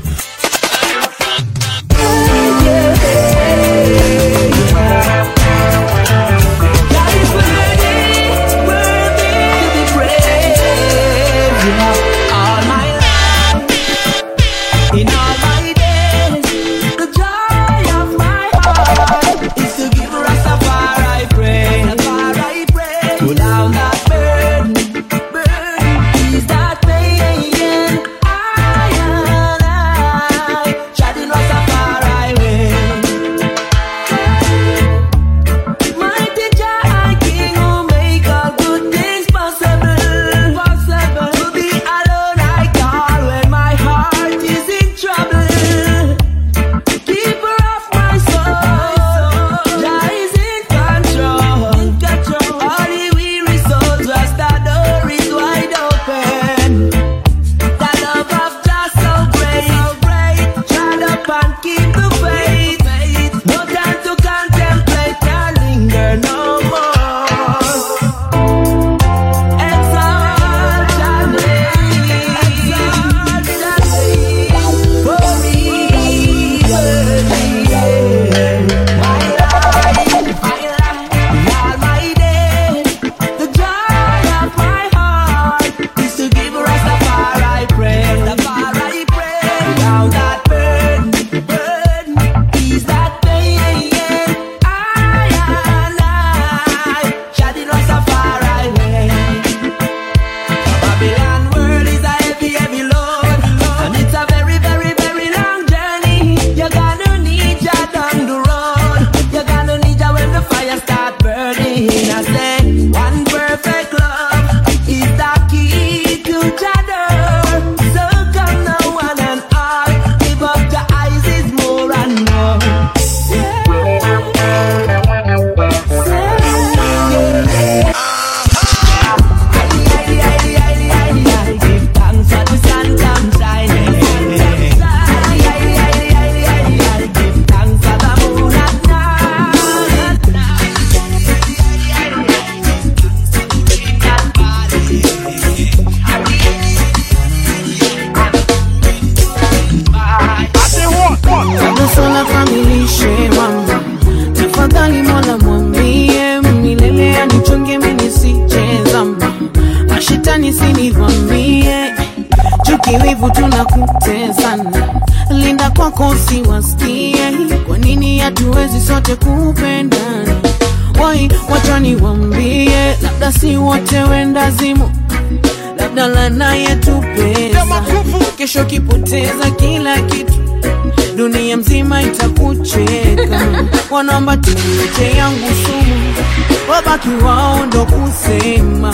wabaki 186.86 187.10
wao 187.26 187.66
ndo 187.66 187.86
kusema, 187.86 188.94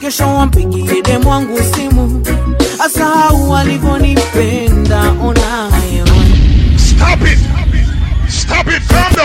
kesho 0.00 0.34
wampigie 0.34 1.02
demu 1.02 1.30
wangu 1.30 1.58
simu, 1.74 2.22
asahau 2.84 3.56
alivyonipenda 3.56 5.00
onayo. 5.24 6.06
Stop 6.76 7.22
it. 7.22 7.38
Stop 8.28 8.68
it, 8.68 8.82
calm 8.88 9.16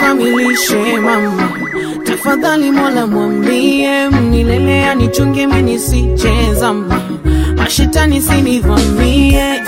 kamilishe 0.00 0.96
mama 1.00 1.48
Tafadhali 2.14 2.70
Mola 2.72 3.06
mwambie, 3.06 4.08
mnilelea 4.08 4.94
nichunge 4.94 5.46
mimi 5.46 5.62
nisicheza, 5.62 6.74
mashetani 7.56 8.22
sinivamie, 8.22 9.62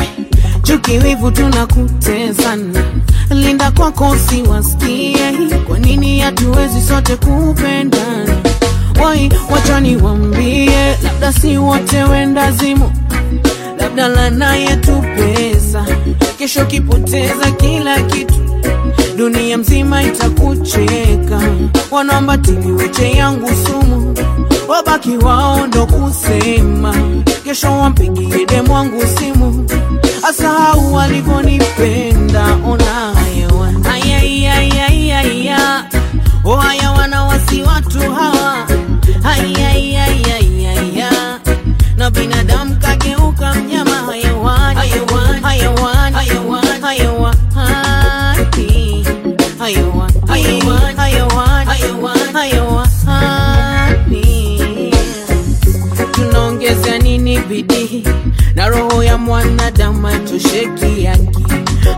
chuki 0.63 0.99
wivu 0.99 1.31
tunakutezana, 1.31 2.85
linda 3.31 3.71
kwako 3.71 4.09
usiwasikie. 4.11 5.33
Kwa 5.67 5.79
nini 5.79 6.19
hatuwezi 6.21 6.81
sote 6.83 7.17
kupendana? 7.17 8.37
Wai, 9.05 9.33
wacha 9.51 9.81
niwaambie, 9.81 10.97
labda 11.03 11.33
si 11.33 11.59
wote 11.59 12.03
wendazimu, 12.05 12.93
labda 13.79 14.09
lana 14.09 14.57
yetu 14.57 15.03
pesa, 15.17 15.87
kesho 16.39 16.65
kipoteza 16.65 17.51
kila 17.57 18.01
kitu 18.03 18.35
dunia 19.17 19.59
mzima 19.59 20.03
itakucheka, 20.03 21.41
wanaambatili 21.91 22.73
weche 22.73 23.11
yangu 23.11 23.49
sumu, 23.67 24.15
wabaki 24.69 25.17
wao 25.17 25.67
ndo 25.67 25.87
kusema, 25.87 26.95
kesho 27.45 27.73
wampigie 27.79 28.47
demu 28.47 28.75
wangu 28.75 29.03
simu, 29.19 29.67
asahau 30.29 31.01
alivyonipenda. 31.01 32.59
Ona 32.71 32.85
hayawa 33.15 33.73
ayayayayaya, 33.93 35.85
haya 36.61 36.91
wanawasi 36.93 37.63
watu 37.63 37.99
hawa. 38.13 38.67
Ayayayayaya, 39.25 41.11
na 41.97 42.11
binadamu 42.11 42.77
kageuka 42.77 43.55
mnyama. 43.55 43.91
Hayawan 44.07 44.77
hayawan 44.77 45.41
hayawan 45.43 46.13
hayawan 46.15 46.66
How 49.67 49.99
want? 49.99 50.15
How 50.29 50.37
want? 50.69 50.97
How 50.97 51.29
want? 51.35 51.69
How 51.69 52.01
want? 52.01 52.31
How 53.05 53.91
want 53.91 54.09
me? 54.09 54.93
Tunaongeza 56.13 56.99
nini 56.99 57.39
bidii 57.39 58.05
na 58.55 58.69
roho 58.69 59.05
ya 59.05 59.19
mwanadamu 59.19 60.09
atusheki 60.09 61.05
yaki. 61.05 61.45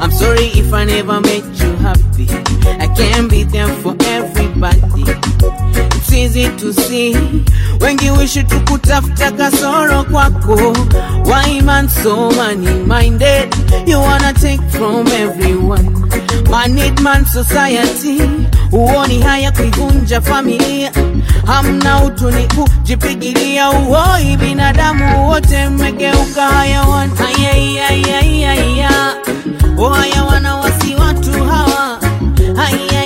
I'm 0.03 0.13
sorry 0.13 0.47
if 0.47 0.73
I 0.73 0.85
never 0.85 1.21
made 1.21 1.45
you 1.65 1.77
happy. 1.83 2.29
I 2.81 2.87
can't 2.89 3.31
be 3.31 3.45
there 3.45 3.69
forever. 3.83 4.38
usitusi, 6.47 7.17
wengi 7.81 8.11
wishi 8.11 8.43
tukutafuta 8.43 9.33
kasoro 9.33 10.05
kwako. 10.05 10.77
Why 11.25 11.61
man 11.63 11.89
so 11.89 12.31
money 12.31 12.71
minded, 12.87 13.55
you 13.87 13.99
wanna 14.01 14.33
take 14.33 14.61
from 14.71 15.07
everyone. 15.09 15.85
Manid 16.51 17.01
man 17.01 17.25
society, 17.27 18.21
uoni 18.73 19.21
haya 19.23 19.53
kuivunja 19.53 20.21
familia, 20.21 20.93
hamna 21.47 22.05
utu 22.05 22.31
ni 22.31 22.47
kujipigilia. 22.47 23.71
Uhoi 23.71 24.37
Binadamu 24.37 25.29
wote 25.29 25.69
mmegeuka. 25.69 26.43
Hayawan, 26.49 27.11
hayawana 30.01 30.57
wasi 30.57 30.95
watu 30.95 31.33
hawa. 31.45 31.99
Haya 32.57 32.98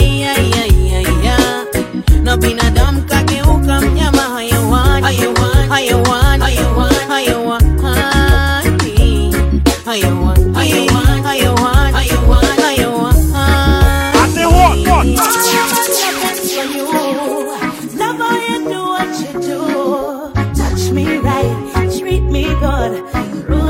me 20.92 21.16
right, 21.18 21.90
treat 21.98 22.22
me 22.22 22.44
good. 22.60 23.61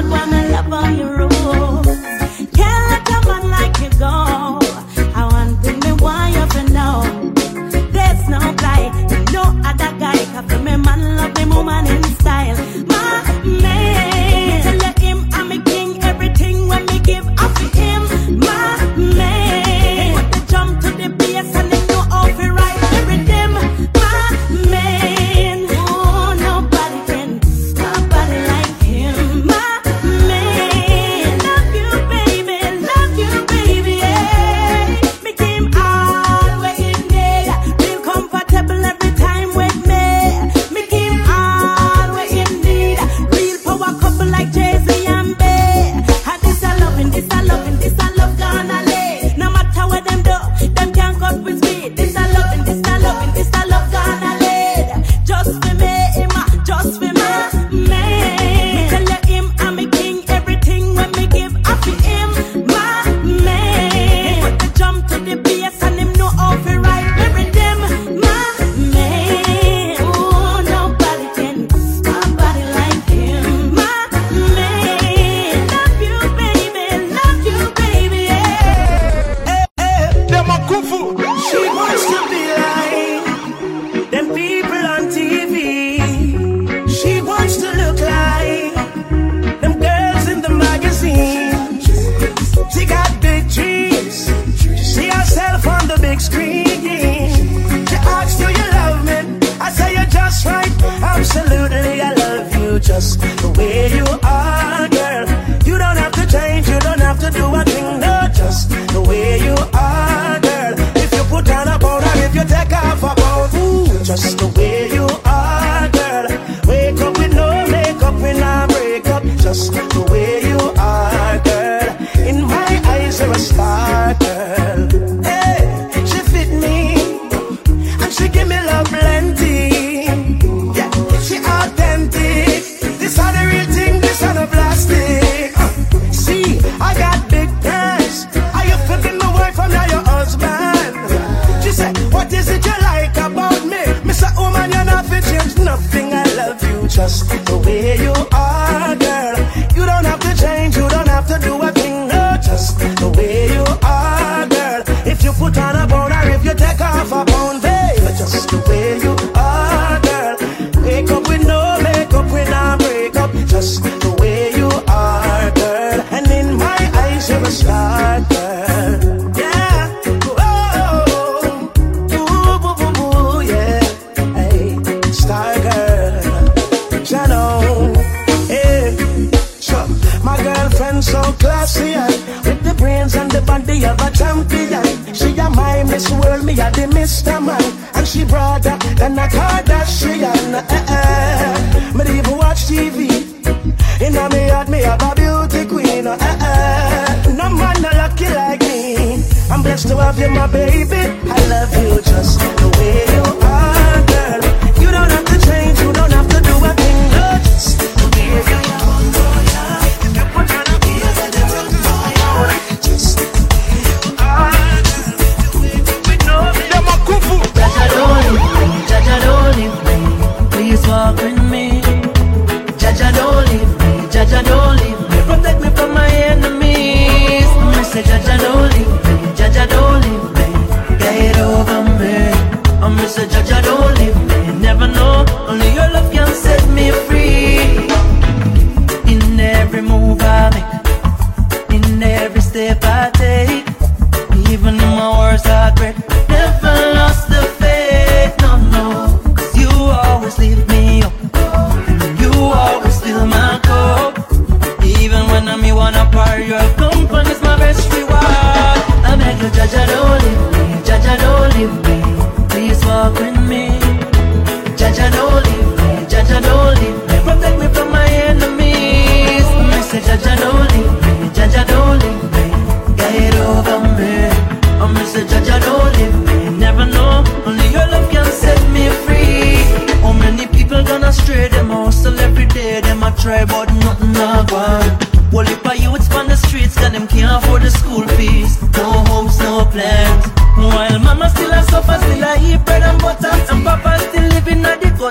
just 146.95 147.27
the 147.47 147.57
way 147.65 147.97
you 147.97 148.12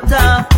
water. 0.03 0.50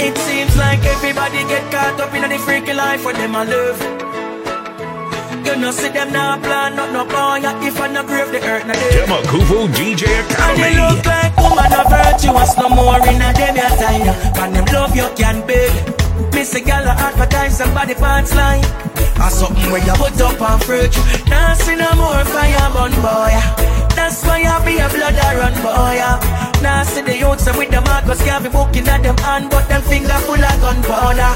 It 0.00 0.16
seems 0.18 0.56
like 0.56 0.84
everybody 0.84 1.38
get 1.44 1.70
caught 1.72 2.00
up 2.00 2.14
in 2.14 2.28
the 2.28 2.38
freaky 2.38 2.72
life 2.72 3.04
where 3.04 3.14
them 3.14 3.34
a 3.34 3.44
live. 3.44 3.78
You 5.46 5.56
know, 5.56 5.70
see 5.70 5.88
them 5.90 6.12
now 6.12 6.38
plan, 6.38 6.76
not 6.76 6.92
no 6.92 7.04
boy. 7.04 7.40
If 7.66 7.80
I 7.80 7.88
no 7.88 8.02
grave 8.04 8.30
the 8.30 8.40
earth, 8.46 8.66
no 8.66 8.72
day. 8.74 9.04
Demakufu 9.04 9.68
DJ 9.74 10.06
And 10.06 10.30
Academy. 10.30 10.62
they 10.62 10.74
look 10.80 11.04
like 11.04 11.36
woman 11.36 11.72
of 11.74 11.86
virtuous 11.90 12.56
no 12.56 12.68
more 12.70 12.98
in 13.08 13.20
a 13.20 13.32
them 13.34 13.56
your 13.56 13.72
time. 13.82 14.32
But 14.34 14.48
them 14.54 14.64
love 14.72 14.94
you 14.96 15.08
can 15.16 15.44
beg. 15.46 15.72
Miss 16.32 16.54
a 16.54 16.60
gal 16.60 16.84
a 16.86 16.90
advertise 16.90 17.58
somebody 17.58 17.94
pants 17.94 18.34
line. 18.34 18.62
Or 19.20 19.30
something 19.30 19.70
where 19.70 19.84
you 19.84 19.92
put 19.94 20.20
up 20.20 20.40
on 20.40 20.60
fridge. 20.60 20.96
Now 21.28 21.54
see 21.54 21.76
no 21.76 21.90
more 21.94 22.24
fire 22.24 22.70
burn 22.72 22.94
boy. 23.02 23.34
That's 23.94 24.24
why 24.24 24.42
I 24.44 24.64
be 24.64 24.78
a 24.78 24.88
blood 24.88 25.14
I 25.14 25.36
run 25.36 25.54
boy. 25.62 26.62
Now 26.62 26.84
see 26.84 27.02
the 27.02 27.16
youths 27.16 27.46
with 27.56 27.70
the 27.70 27.80
Marcus 27.80 28.22
be 28.22 28.48
booking 28.48 28.88
at 28.88 29.02
them 29.02 29.16
hand, 29.18 29.50
but 29.50 29.68
them 29.68 29.82
finger 29.82 30.18
full 30.26 30.42
of 30.42 30.60
gunpowder. 30.60 31.32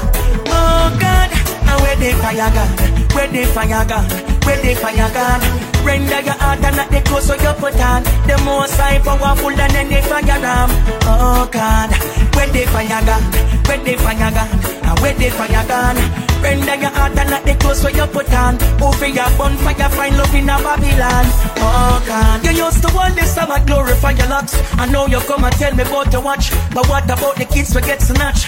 Oh 0.47 0.87
God, 0.99 1.29
and 1.67 1.81
where 1.81 1.95
they 1.95 2.13
fire 2.13 2.49
gun? 2.51 2.69
Where 3.15 3.27
they 3.27 3.45
fire 3.45 3.85
gun? 3.85 4.05
Where 4.45 4.61
they 4.61 4.75
fire 4.75 5.11
gun? 5.13 5.41
Render 5.85 6.21
your 6.21 6.33
heart 6.33 6.63
and 6.63 6.75
not 6.75 6.89
the 6.89 7.01
clothes 7.01 7.25
so 7.27 7.33
you 7.35 7.53
put 7.59 7.79
on. 7.79 8.03
The 8.27 8.41
most 8.43 8.75
high 8.75 8.99
powerful 8.99 9.55
than 9.55 9.75
any 9.75 10.01
fire 10.01 10.39
ram. 10.41 10.69
Oh 11.03 11.47
God, 11.51 11.91
where 12.35 12.47
they 12.47 12.65
fire 12.65 13.05
gun? 13.05 13.23
Where 13.67 13.83
they 13.83 13.95
fire 13.95 14.31
gun? 14.31 14.76
And 14.87 14.99
where 14.99 15.13
they 15.13 15.29
fire 15.29 15.67
gun? 15.67 15.97
Render 16.41 16.75
your 16.75 16.91
heart 16.91 17.17
and 17.17 17.29
not 17.29 17.43
the 17.43 17.55
clothes 17.55 17.81
so 17.81 17.89
you 17.89 18.05
put 18.07 18.31
on. 18.33 18.55
Over 18.81 19.07
your 19.07 19.29
bonfire, 19.37 19.89
find 19.89 20.17
love 20.17 20.33
in 20.33 20.49
a 20.49 20.57
Babylon. 20.63 21.25
Oh 21.59 22.03
God, 22.07 22.45
you 22.45 22.63
used 22.63 22.81
to 22.83 22.95
want 22.95 23.15
this 23.15 23.33
summer 23.35 23.59
glorify 23.65 24.11
your 24.11 24.27
locks. 24.27 24.53
I 24.79 24.85
know 24.85 25.07
you 25.07 25.19
come 25.19 25.43
and 25.43 25.55
tell 25.55 25.75
me 25.75 25.83
about 25.83 26.11
to 26.11 26.21
watch, 26.21 26.51
but 26.73 26.87
what 26.87 27.05
about 27.05 27.35
the 27.35 27.45
kids 27.45 27.75
we 27.75 27.81
get 27.81 28.01
snatched? 28.01 28.47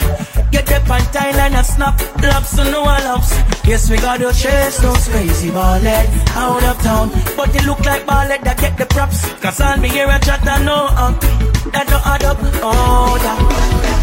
Get 0.52 0.72
up 0.72 0.90
on 0.90 1.02
Thailand 1.12 1.54
and 1.60 1.66
snap 1.66 2.00
laps 2.22 2.58
and 2.58 2.72
no 2.72 2.84
laps. 2.84 3.32
Yes, 3.68 3.90
we 3.90 3.98
gotta 3.98 4.32
chase 4.34 4.78
those 4.80 5.08
crazy 5.10 5.50
ballhead 5.50 6.08
out 6.36 6.64
of 6.64 6.82
town. 6.82 7.10
But 7.36 7.52
they 7.54 7.64
look 7.66 7.84
like 7.86 8.06
ballhead 8.06 8.44
that 8.44 8.58
get 8.60 8.78
the 8.78 8.86
props. 8.86 9.28
Cause 9.42 9.60
all 9.62 9.78
me 9.78 9.90
hear 9.90 10.08
a 10.08 10.20
chat 10.20 10.48
and 10.48 10.66
no 10.66 10.88
up. 10.96 11.18
Uh, 11.18 11.50
that 11.74 11.86
no 11.90 12.00
add 12.06 12.24
up. 12.24 12.38
Oh, 12.64 13.18
that. 13.24 13.40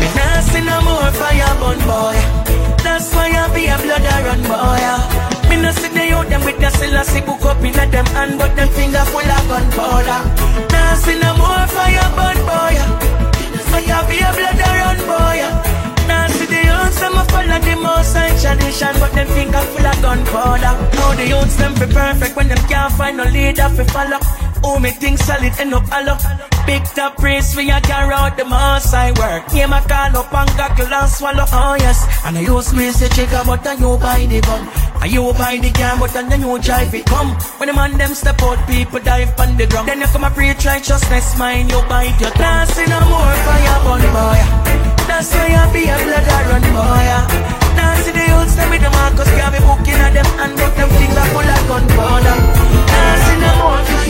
Me 0.01 0.09
nah 0.15 0.41
see 0.41 0.63
no 0.63 0.77
more 0.83 1.11
fire 1.19 1.55
burn 1.59 1.81
boy. 1.89 2.26
That's 2.85 3.13
why 3.15 3.29
I 3.31 3.45
be 3.55 3.67
a 3.67 3.77
blood 3.79 4.05
I 4.05 4.19
run 4.27 4.43
boy. 4.51 4.87
Me 5.49 5.57
no 5.63 5.71
see 5.73 5.89
the 5.89 6.05
youth 6.07 6.29
them 6.29 6.45
with 6.45 6.59
the 6.59 6.71
Selassie 6.71 7.21
book 7.21 7.45
up 7.45 7.63
in 7.63 7.79
a 7.79 7.85
them 7.87 8.07
hand, 8.17 8.39
but 8.39 8.55
them 8.57 8.69
finger 8.71 9.05
full 9.13 9.33
of 9.37 9.45
gunpowder. 9.49 10.21
Nah 10.73 10.95
see 10.95 11.19
no 11.19 11.31
more 11.41 11.67
fire 11.75 12.11
burn 12.17 12.39
boy. 12.49 12.77
That's 13.53 13.69
why 13.73 13.83
I 13.87 13.99
be 14.09 14.17
a 14.23 14.31
blood 14.37 14.61
I 14.61 14.73
run 14.85 15.01
boy. 15.11 15.41
Now 16.09 16.27
see 16.29 16.47
the 16.47 16.61
youths 16.71 17.01
them 17.01 17.17
a 17.19 17.25
follow 17.33 17.59
the 17.59 17.75
most 17.77 18.15
tradition 18.43 18.95
But 19.01 19.13
them 19.13 19.27
finger 19.29 19.59
full 19.59 19.87
of 19.87 20.03
gunpowder 20.03 20.75
Now 20.95 21.15
the 21.15 21.27
youths 21.27 21.57
them 21.57 21.75
be 21.75 21.87
perfect 21.93 22.37
when 22.37 22.49
them 22.49 22.59
can't 22.69 22.93
find 22.93 23.17
no 23.17 23.25
leader 23.25 23.69
fi 23.71 23.85
follow 23.85 24.46
Oh 24.67 24.81
me 24.81 24.91
think 24.91 25.19
solid 25.19 25.55
end 25.61 25.75
up 25.75 25.87
hollow 25.87 26.19
Big 26.67 26.83
top 26.99 27.15
praise 27.17 27.55
for 27.55 27.63
your 27.63 27.79
carry 27.87 28.13
out 28.13 28.37
the 28.37 28.45
most 28.45 28.93
I 28.93 29.15
work. 29.15 29.47
Name 29.55 29.71
a 29.71 29.79
call 29.87 30.19
up 30.19 30.35
and 30.35 30.51
goggle 30.59 30.91
and 30.91 31.09
swallow. 31.09 31.47
Oh 31.55 31.77
yes. 31.79 32.03
And 32.27 32.37
I 32.37 32.41
use 32.43 32.75
me 32.75 32.91
say 32.91 33.07
chica 33.15 33.47
but 33.47 33.65
I 33.65 33.79
you 33.79 33.95
buy 34.03 34.27
the 34.27 34.43
gun 34.43 34.67
And 34.99 35.13
you 35.13 35.31
buy 35.39 35.63
the 35.63 35.71
car 35.71 35.95
but 36.03 36.11
then 36.11 36.43
you 36.43 36.59
drive 36.59 36.93
it 36.93 37.07
come. 37.07 37.31
When 37.63 37.71
the 37.71 37.73
man 37.73 37.97
them 37.97 38.13
step 38.19 38.43
out 38.43 38.59
people 38.67 38.99
dive 38.99 39.39
on 39.39 39.57
the 39.57 39.67
ground. 39.71 39.87
Then 39.87 40.01
you 40.03 40.11
come 40.11 40.25
a 40.27 40.31
preach 40.35 40.67
righteousness 40.67 41.39
mine 41.39 41.71
you 41.71 41.81
bite 41.87 42.19
your 42.19 42.35
class 42.35 42.75
in 42.75 42.91
no 42.91 42.99
more 43.07 43.35
fire 43.47 43.79
burn 43.87 44.03
boy. 44.11 44.41
That's 45.07 45.31
why 45.31 45.55
I 45.55 45.71
be 45.71 45.87
a 45.87 45.95
blood 46.03 46.27
run 46.51 46.67
boy. 46.75 47.47
Now 47.79 47.95
the 47.95 48.27
old 48.35 48.51
step 48.51 48.69
with 48.75 48.83
the 48.83 48.91
Marcus 48.91 49.31
can't 49.39 49.55
be 49.55 49.63
booking 49.63 50.03
at 50.03 50.11
them 50.19 50.27
and 50.43 50.51
got 50.59 50.75
them 50.75 50.91
finger 50.99 51.27
full 51.31 51.47
of 51.47 51.63
gunpowder. 51.71 52.37
Now 52.91 53.15
see 53.23 53.39
no 53.39 53.51
more 53.63 54.06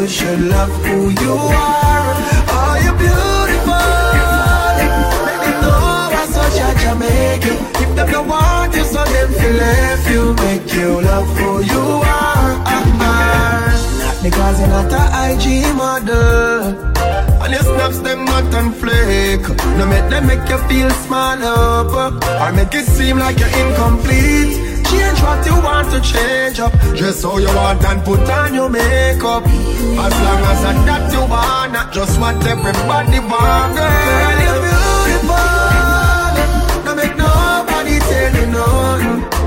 you 0.00 0.08
should 0.08 0.40
love 0.40 0.70
who 0.84 1.10
you 1.10 1.34
are. 1.34 2.14
Oh, 2.56 2.74
you 2.84 2.92
beautiful. 3.04 3.86
Make 5.26 5.42
them 5.44 5.56
know 5.62 6.18
I'm 6.18 6.28
such 6.36 6.58
a 6.66 6.68
Jamaican. 6.82 7.58
If 7.82 7.96
them 7.96 8.10
don't 8.10 8.28
want 8.28 8.74
you, 8.74 8.84
so 8.84 9.04
them 9.04 9.28
feel 9.38 10.12
you. 10.12 10.34
Make 10.44 10.72
you 10.74 11.00
love 11.02 11.28
who 11.38 11.62
you 11.62 11.79
because 14.30 14.60
you're 14.60 14.68
not 14.68 14.92
a 14.92 15.02
IG 15.26 15.74
model. 15.74 16.62
And 17.42 17.52
your 17.52 17.62
snaps 17.62 17.98
them 17.98 18.24
not 18.24 18.54
on 18.54 18.72
flake. 18.72 19.46
No 19.76 19.86
make 19.86 20.08
them 20.10 20.26
make 20.26 20.48
you 20.48 20.58
feel 20.68 20.90
small 21.04 21.42
up. 21.42 22.22
Or 22.42 22.52
make 22.52 22.74
it 22.74 22.86
seem 22.86 23.18
like 23.18 23.38
you're 23.38 23.54
incomplete. 23.62 24.54
Change 24.90 25.20
what 25.22 25.44
you 25.46 25.56
want 25.66 25.90
to 25.90 26.00
change 26.00 26.60
up. 26.60 26.72
Dress 26.96 27.22
how 27.22 27.38
you 27.38 27.52
want 27.54 27.84
and 27.84 28.04
put 28.04 28.20
on 28.20 28.54
your 28.54 28.68
makeup. 28.68 29.44
As 29.46 30.14
long 30.26 30.42
as 30.52 30.64
I 30.64 30.72
that 30.86 31.12
you 31.12 31.20
want 31.20 31.72
Not 31.72 31.92
just 31.92 32.18
what 32.20 32.36
everybody 32.46 33.18
want 33.18 33.74
Girl, 33.76 34.38
you're 34.46 34.62
beautiful. 34.64 35.60
Don't 36.84 36.96
make 36.96 37.16
nobody 37.16 37.98
tell 37.98 38.34
you 38.36 38.46
nothing 38.46 39.39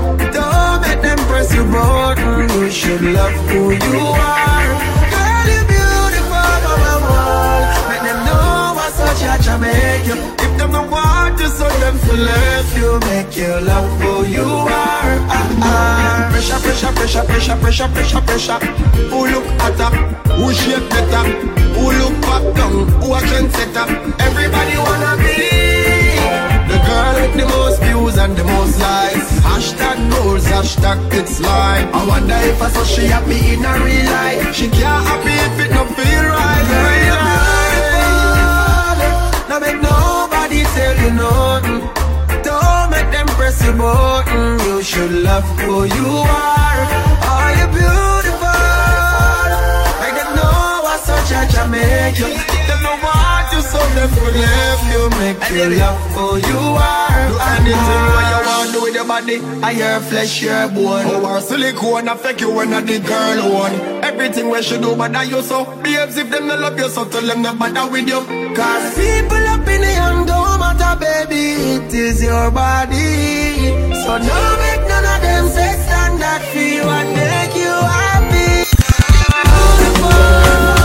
them 1.04 1.18
press 1.28 1.54
your 1.54 1.66
button 1.70 2.48
You 2.60 2.70
should 2.70 3.02
love 3.02 3.36
who 3.48 3.62
you 3.72 4.00
are. 4.32 4.70
Girl, 5.12 5.46
you're 5.52 5.68
beautiful 5.72 6.52
Mama, 6.64 6.94
wall. 7.04 7.62
Make 7.90 8.04
them 8.08 8.20
know 8.26 8.72
what 8.78 8.92
such 8.98 9.22
a 9.28 9.34
Jamaican 9.44 10.18
If 10.44 10.52
them 10.58 10.70
don't 10.72 10.90
want 10.90 11.38
you, 11.40 11.48
so 11.48 11.68
them 11.82 11.96
to 12.06 12.12
left 12.28 12.76
you. 12.76 12.90
Make 13.10 13.36
you 13.36 13.52
love 13.70 13.90
who 14.00 14.12
you 14.36 14.48
are. 14.80 15.14
Ah, 15.36 15.64
ah. 15.68 16.28
Pressure, 16.32 16.60
pressure, 16.64 16.92
pressure, 16.98 17.24
pressure, 17.30 17.56
pressure, 17.62 17.88
pressure, 17.94 18.22
pressure. 18.28 18.58
Who 19.12 19.18
look 19.32 19.46
hotter, 19.60 19.90
who 20.38 20.52
shape 20.52 20.88
better? 20.90 21.24
Who 21.76 21.84
look 22.00 22.14
back 22.22 22.44
down, 22.56 22.88
who 23.00 23.14
a 23.14 23.20
trendsetter? 23.28 23.86
Everybody 24.20 24.76
wanna 24.78 25.12
be 25.22 25.63
girl 26.94 27.14
with 27.22 27.34
the 27.40 27.46
most 27.56 27.78
views 27.82 28.16
and 28.22 28.32
the 28.40 28.44
most 28.44 28.76
likes. 28.86 29.28
Hashtag 29.48 29.98
goals, 30.12 30.44
hashtag 30.54 30.98
it's 31.20 31.36
life. 31.40 31.88
I 31.98 32.02
wonder 32.12 32.38
if 32.50 32.58
I 32.66 32.68
saw 32.74 32.84
she 32.94 33.04
happy 33.14 33.40
in 33.54 33.64
a 33.70 33.72
real 33.84 34.06
life. 34.18 34.54
She 34.58 34.66
can't 34.76 35.04
happy 35.10 35.34
if 35.46 35.56
it 35.64 35.70
don't 35.74 35.90
feel 35.98 36.24
right. 36.38 36.64
Girl, 36.70 36.96
you're 37.08 37.24
Now 39.50 39.58
make 39.66 39.80
nobody 39.90 40.60
tell 40.76 40.96
you 41.02 41.10
nothing. 41.22 41.80
Don't 42.48 42.88
make 42.94 43.08
them 43.14 43.28
press 43.38 43.56
your 43.64 43.76
button. 43.82 44.44
You 44.66 44.76
should 44.90 45.12
love 45.28 45.46
who 45.60 45.76
you 45.98 46.10
are. 46.42 46.80
Are 47.32 47.52
you 47.60 47.66
beautiful? 47.76 48.23
What 51.24 51.48
such 51.48 51.54
a 51.54 51.56
Jamaican 51.56 52.30
Them 52.68 52.82
no 52.82 52.90
want 53.02 53.52
you 53.52 53.62
so 53.62 53.78
them 53.94 54.10
could 54.10 54.36
left 54.36 54.84
you 54.92 55.10
Make 55.18 55.50
you 55.50 55.78
love 55.80 56.00
who 56.12 56.36
you 56.36 56.58
are. 56.76 57.28
Do 57.28 57.38
anything 57.40 58.02
what 58.12 58.26
you 58.30 58.40
want 58.46 58.72
do 58.72 58.82
with 58.82 58.94
your 58.94 59.04
body. 59.06 59.40
I 59.62 59.72
hear 59.74 60.00
flesh, 60.00 60.42
your 60.42 60.68
bone. 60.68 61.04
Oh, 61.06 61.26
our 61.26 61.40
silicone 61.40 62.08
affect 62.08 62.40
you 62.40 62.50
when 62.52 62.72
I 62.74 62.80
the 62.80 62.98
girl 63.00 63.52
one. 63.52 63.74
Everything 64.04 64.50
we 64.50 64.62
should 64.62 64.82
do 64.82 64.96
but 64.96 65.14
I 65.14 65.22
you 65.24 65.42
so. 65.42 65.64
Babes 65.82 66.16
if 66.16 66.30
them 66.30 66.46
no 66.46 66.56
love 66.56 66.78
you 66.78 66.88
so 66.88 67.04
tell 67.04 67.22
them 67.22 67.42
no 67.42 67.54
bother 67.54 67.90
with 67.90 68.08
you. 68.08 68.20
Cause 68.54 68.94
people 68.94 69.46
up 69.48 69.66
in 69.68 69.80
the 69.80 69.92
young 69.92 70.26
don't 70.26 70.58
matter 70.60 70.98
baby. 70.98 71.84
It 71.86 71.94
is 71.94 72.22
your 72.22 72.50
body. 72.50 73.70
So 74.02 74.18
no 74.18 74.56
make 74.62 74.88
none 74.88 75.04
of 75.04 75.20
them 75.22 75.48
sex 75.48 75.82
standard 75.84 76.42
feel 76.52 76.86
what 76.86 77.06
make 77.14 77.54
you 77.56 77.70
happy. 77.70 78.64
Don't 80.04 80.83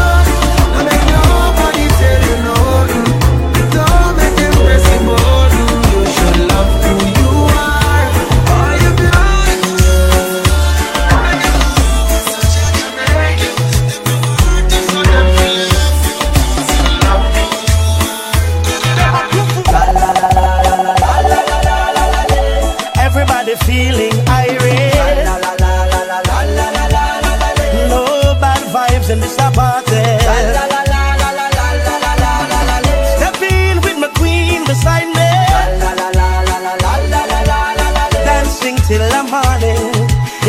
well. 30.03 30.53
Stepping 33.17 33.81
with 33.81 33.97
my 33.99 34.09
queen 34.19 34.65
beside 34.65 35.07
me. 35.07 35.29
Dancing 38.25 38.77
till 38.87 39.01
I'm 39.13 39.29
morning. 39.29 39.91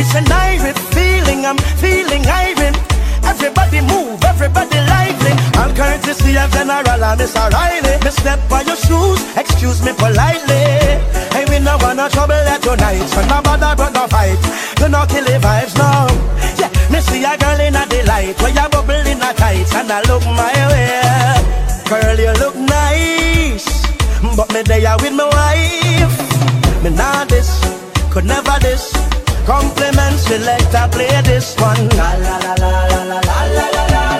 It's 0.00 0.14
an 0.14 0.30
Irish 0.32 0.78
feeling, 0.94 1.46
I'm 1.46 1.58
feeling 1.78 2.24
Irish. 2.26 2.76
Everybody 3.24 3.80
move, 3.82 4.22
everybody 4.24 4.78
lively. 4.92 5.32
All 5.60 5.72
courtesy 5.74 6.36
of 6.38 6.50
General 6.52 7.04
and 7.04 7.18
Miss 7.18 7.36
O'Reilly. 7.36 7.94
Me 8.04 8.10
step 8.10 8.40
on 8.50 8.66
your 8.66 8.76
shoes, 8.76 9.20
excuse 9.36 9.82
me 9.84 9.92
politely. 9.92 10.64
Hey, 11.34 11.44
we 11.48 11.58
no 11.58 11.76
want 11.78 11.96
no 11.96 12.08
trouble 12.08 12.34
at 12.34 12.64
your 12.64 12.76
night. 12.76 13.06
So 13.08 13.20
no 13.26 13.40
bother, 13.42 13.74
but 13.76 13.92
no 13.92 14.06
fight. 14.08 14.38
Do 14.76 14.88
not 14.88 15.08
kill 15.08 15.24
the 15.24 15.38
vibes 15.38 15.76
now. 15.76 16.06
See 17.00 17.24
a 17.24 17.36
girl 17.36 17.60
in 17.60 17.74
a 17.74 17.86
delight. 17.86 18.40
Where 18.40 18.52
you 18.52 18.68
bubble 18.68 19.06
in 19.06 19.22
a 19.22 19.32
tights 19.32 19.74
and 19.74 19.90
I 19.90 20.02
look 20.02 20.22
my 20.24 20.52
way. 20.70 21.00
Girl, 21.88 22.18
you 22.18 22.32
look 22.38 22.56
nice. 22.56 23.66
But 24.36 24.52
me 24.52 24.62
there 24.62 24.96
with 25.00 25.14
my 25.14 25.24
wife. 25.24 26.16
Me 26.84 26.90
not 26.90 27.28
this, 27.28 27.50
could 28.10 28.26
never 28.26 28.58
this. 28.60 28.92
Compliments 29.46 30.22
selector 30.28 30.88
play 30.92 31.20
this 31.22 31.56
one. 31.58 31.88
La 31.96 32.12
la 32.14 32.36
la 32.38 32.54
la 32.54 32.72
la 32.76 33.02
la 33.08 33.64
la 33.64 33.84
la. 33.86 34.10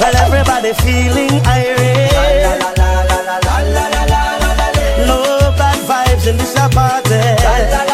Well, 0.00 0.16
everybody 0.16 0.72
feeling 0.82 1.40
irate. 1.46 2.58
No 5.06 5.18
bad 5.58 5.78
vibes 5.86 6.26
in 6.26 6.36
this 6.38 6.54
party. 6.54 7.91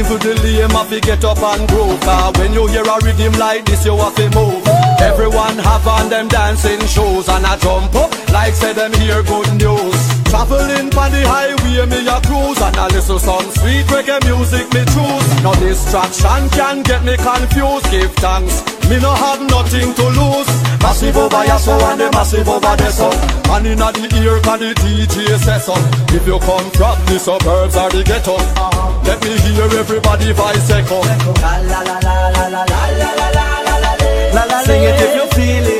Even 0.00 0.16
the 0.16 0.32
lame 0.40 0.70
have 0.70 0.88
to 0.88 0.98
get 0.98 1.22
up 1.28 1.36
and 1.44 1.68
groove 1.68 2.00
Cause 2.00 2.32
when 2.38 2.54
you 2.54 2.66
hear 2.68 2.80
a 2.80 2.96
rhythm 3.04 3.36
like 3.38 3.66
this 3.66 3.84
you 3.84 3.92
have 4.00 4.16
to 4.16 4.30
move. 4.32 4.64
Everyone 4.96 5.60
have 5.60 5.86
on 5.86 6.08
them 6.08 6.26
dancing 6.28 6.80
shoes 6.88 7.28
And 7.28 7.44
I 7.44 7.58
jump 7.60 7.94
up 7.94 8.08
like 8.32 8.54
say 8.54 8.72
them 8.72 8.94
hear 8.94 9.22
good 9.22 9.52
news. 9.60 10.00
Traveling 10.32 10.88
on 10.96 11.10
the 11.12 11.20
highway 11.28 11.84
me 11.84 12.00
a 12.08 12.16
cruise 12.24 12.60
And 12.64 12.76
I 12.80 12.88
listen 12.88 13.18
some 13.18 13.44
sweet 13.60 13.84
reggae 13.92 14.24
music 14.24 14.72
me 14.72 14.88
choose. 14.88 15.28
No 15.44 15.52
distraction 15.60 16.48
can 16.56 16.80
get 16.80 17.04
me 17.04 17.20
confused. 17.20 17.84
Give 17.92 18.12
thanks, 18.24 18.64
me 18.88 18.96
no 19.04 19.12
have 19.12 19.44
nothing 19.52 19.92
to 19.92 20.06
lose 20.16 20.69
Massive 20.80 21.16
over 21.16 21.42
here 21.42 21.58
so 21.58 21.72
and 21.72 22.00
the 22.00 22.10
massive 22.12 22.48
over 22.48 22.76
there 22.76 22.90
so 22.90 23.10
And 23.52 23.66
inna 23.66 23.92
the 23.92 24.08
ear 24.20 24.40
can 24.40 24.58
the 24.60 24.74
DJ 24.80 25.38
say 25.38 25.60
If 26.16 26.26
you 26.26 26.38
come 26.40 26.70
from 26.72 26.96
the 27.06 27.18
suburbs 27.18 27.76
or 27.76 27.90
the 27.90 28.02
ghetto 28.02 28.36
Let 29.04 29.22
me 29.22 29.36
hear 29.44 29.68
everybody 29.78 30.32
voice 30.32 30.70
echo 30.70 31.00
La 31.40 31.56
la 31.58 31.80
la 31.82 31.98
la 32.00 32.28
la 32.28 32.48
la 32.48 32.64
la 32.64 32.88
la 32.96 33.12
la 33.12 33.28
la 33.30 33.68
la 33.68 34.44
la 34.44 34.62
la. 34.62 35.79